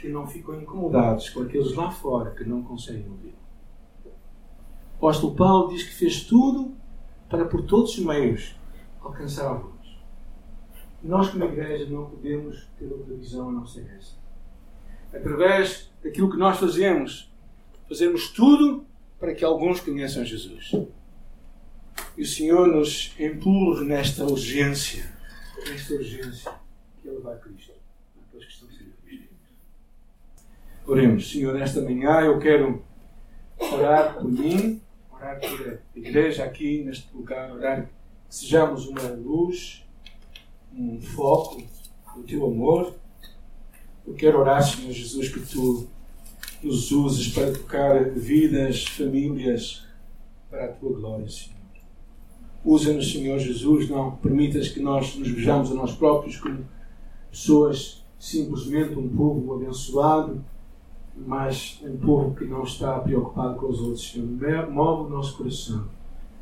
que 0.00 0.08
não 0.08 0.26
ficam 0.26 0.60
incomodados 0.60 1.28
com 1.30 1.42
aqueles 1.42 1.74
lá 1.74 1.90
fora 1.90 2.30
que 2.30 2.44
não 2.44 2.62
conseguem 2.62 3.08
ouvir. 3.08 3.34
O 4.04 4.96
apóstolo 4.96 5.34
Paulo 5.34 5.68
diz 5.68 5.82
que 5.82 5.94
fez 5.94 6.24
tudo 6.24 6.74
para, 7.28 7.44
por 7.44 7.62
todos 7.62 7.98
os 7.98 8.04
meios, 8.04 8.56
alcançar 9.00 9.48
alguns. 9.48 9.98
Nós, 11.02 11.30
como 11.30 11.44
igreja, 11.44 11.88
não 11.88 12.10
podemos 12.10 12.68
ter 12.78 12.86
outra 12.86 13.14
visão 13.14 13.50
a 13.50 13.52
não 13.52 13.66
ser. 13.66 14.00
Através 15.12 15.90
daquilo 16.02 16.30
que 16.30 16.36
nós 16.36 16.58
fazemos, 16.58 17.32
fazemos 17.88 18.30
tudo 18.30 18.84
para 19.18 19.34
que 19.34 19.44
alguns 19.44 19.80
conheçam 19.80 20.24
Jesus. 20.24 20.72
E 22.16 22.22
o 22.22 22.26
Senhor 22.26 22.66
nos 22.66 23.14
empurre 23.18 23.84
nesta 23.84 24.24
urgência, 24.24 25.12
nesta 25.68 25.94
urgência, 25.94 26.52
que 27.00 27.08
Ele 27.08 27.20
vai 27.20 27.34
a 27.34 27.38
Cristo. 27.38 27.78
Oremos, 30.88 31.30
Senhor, 31.30 31.52
nesta 31.52 31.82
manhã 31.82 32.20
eu 32.22 32.38
quero 32.38 32.82
orar 33.58 34.14
por 34.14 34.24
mim, 34.24 34.80
orar 35.12 35.38
por 35.38 35.68
a 35.68 35.98
igreja 35.98 36.44
aqui 36.44 36.82
neste 36.82 37.14
lugar, 37.14 37.52
orar 37.52 37.82
que 37.82 38.34
sejamos 38.34 38.86
uma 38.86 39.02
luz, 39.10 39.84
um 40.72 40.98
foco 40.98 41.62
do 42.16 42.22
teu 42.22 42.46
amor. 42.46 42.94
Eu 44.06 44.14
quero 44.14 44.38
orar, 44.38 44.62
Senhor 44.62 44.90
Jesus, 44.90 45.28
que 45.28 45.40
tu 45.40 45.86
nos 46.62 46.90
uses 46.90 47.28
para 47.34 47.52
tocar 47.52 48.08
vidas, 48.10 48.84
famílias, 48.84 49.86
para 50.48 50.64
a 50.64 50.68
tua 50.68 50.98
glória, 50.98 51.28
Senhor. 51.28 51.57
Usa-nos, 52.68 53.10
Senhor 53.10 53.38
Jesus, 53.38 53.88
não 53.88 54.10
permitas 54.16 54.68
que 54.68 54.78
nós 54.78 55.16
nos 55.16 55.30
vejamos 55.30 55.72
a 55.72 55.74
nós 55.74 55.94
próprios 55.94 56.36
como 56.36 56.66
pessoas, 57.30 58.04
simplesmente 58.18 58.94
um 58.94 59.08
povo 59.08 59.54
abençoado, 59.54 60.44
mas 61.16 61.80
um 61.82 61.96
povo 61.96 62.34
que 62.34 62.44
não 62.44 62.64
está 62.64 63.00
preocupado 63.00 63.58
com 63.58 63.68
os 63.68 63.80
outros, 63.80 64.10
Senhor. 64.10 64.28
Move 64.70 65.06
o 65.06 65.08
nosso 65.08 65.38
coração. 65.38 65.88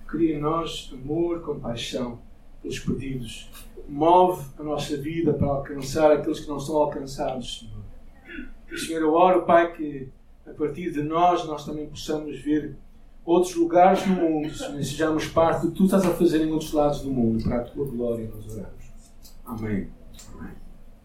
Cria 0.08 0.34
em 0.34 0.40
nós 0.40 0.92
amor, 0.92 1.42
compaixão 1.42 2.18
pelos 2.60 2.80
perdidos. 2.80 3.48
Move 3.88 4.46
a 4.58 4.64
nossa 4.64 4.96
vida 4.96 5.32
para 5.32 5.46
alcançar 5.46 6.10
aqueles 6.10 6.40
que 6.40 6.48
não 6.48 6.58
são 6.58 6.76
alcançados, 6.78 7.60
Senhor. 7.60 8.76
Senhor, 8.76 9.00
eu 9.00 9.14
oro, 9.14 9.42
Pai, 9.42 9.72
que 9.74 10.08
a 10.44 10.50
partir 10.50 10.90
de 10.90 11.04
nós, 11.04 11.46
nós 11.46 11.64
também 11.64 11.86
possamos 11.86 12.36
ver 12.40 12.76
outros 13.26 13.56
lugares 13.56 14.06
no 14.06 14.14
mundo, 14.14 14.54
sejamos 14.54 15.26
parte 15.26 15.62
do 15.62 15.72
que 15.72 15.76
tu 15.76 15.84
estás 15.84 16.06
a 16.06 16.10
fazer 16.10 16.46
em 16.46 16.52
outros 16.52 16.72
lados 16.72 17.00
do 17.02 17.10
mundo, 17.10 17.42
para 17.42 17.58
a 17.58 17.64
tua 17.64 17.84
glória, 17.84 18.30
nós 18.32 18.46
oramos. 18.52 18.86
Amém. 19.44 19.88
Amém. 20.38 20.65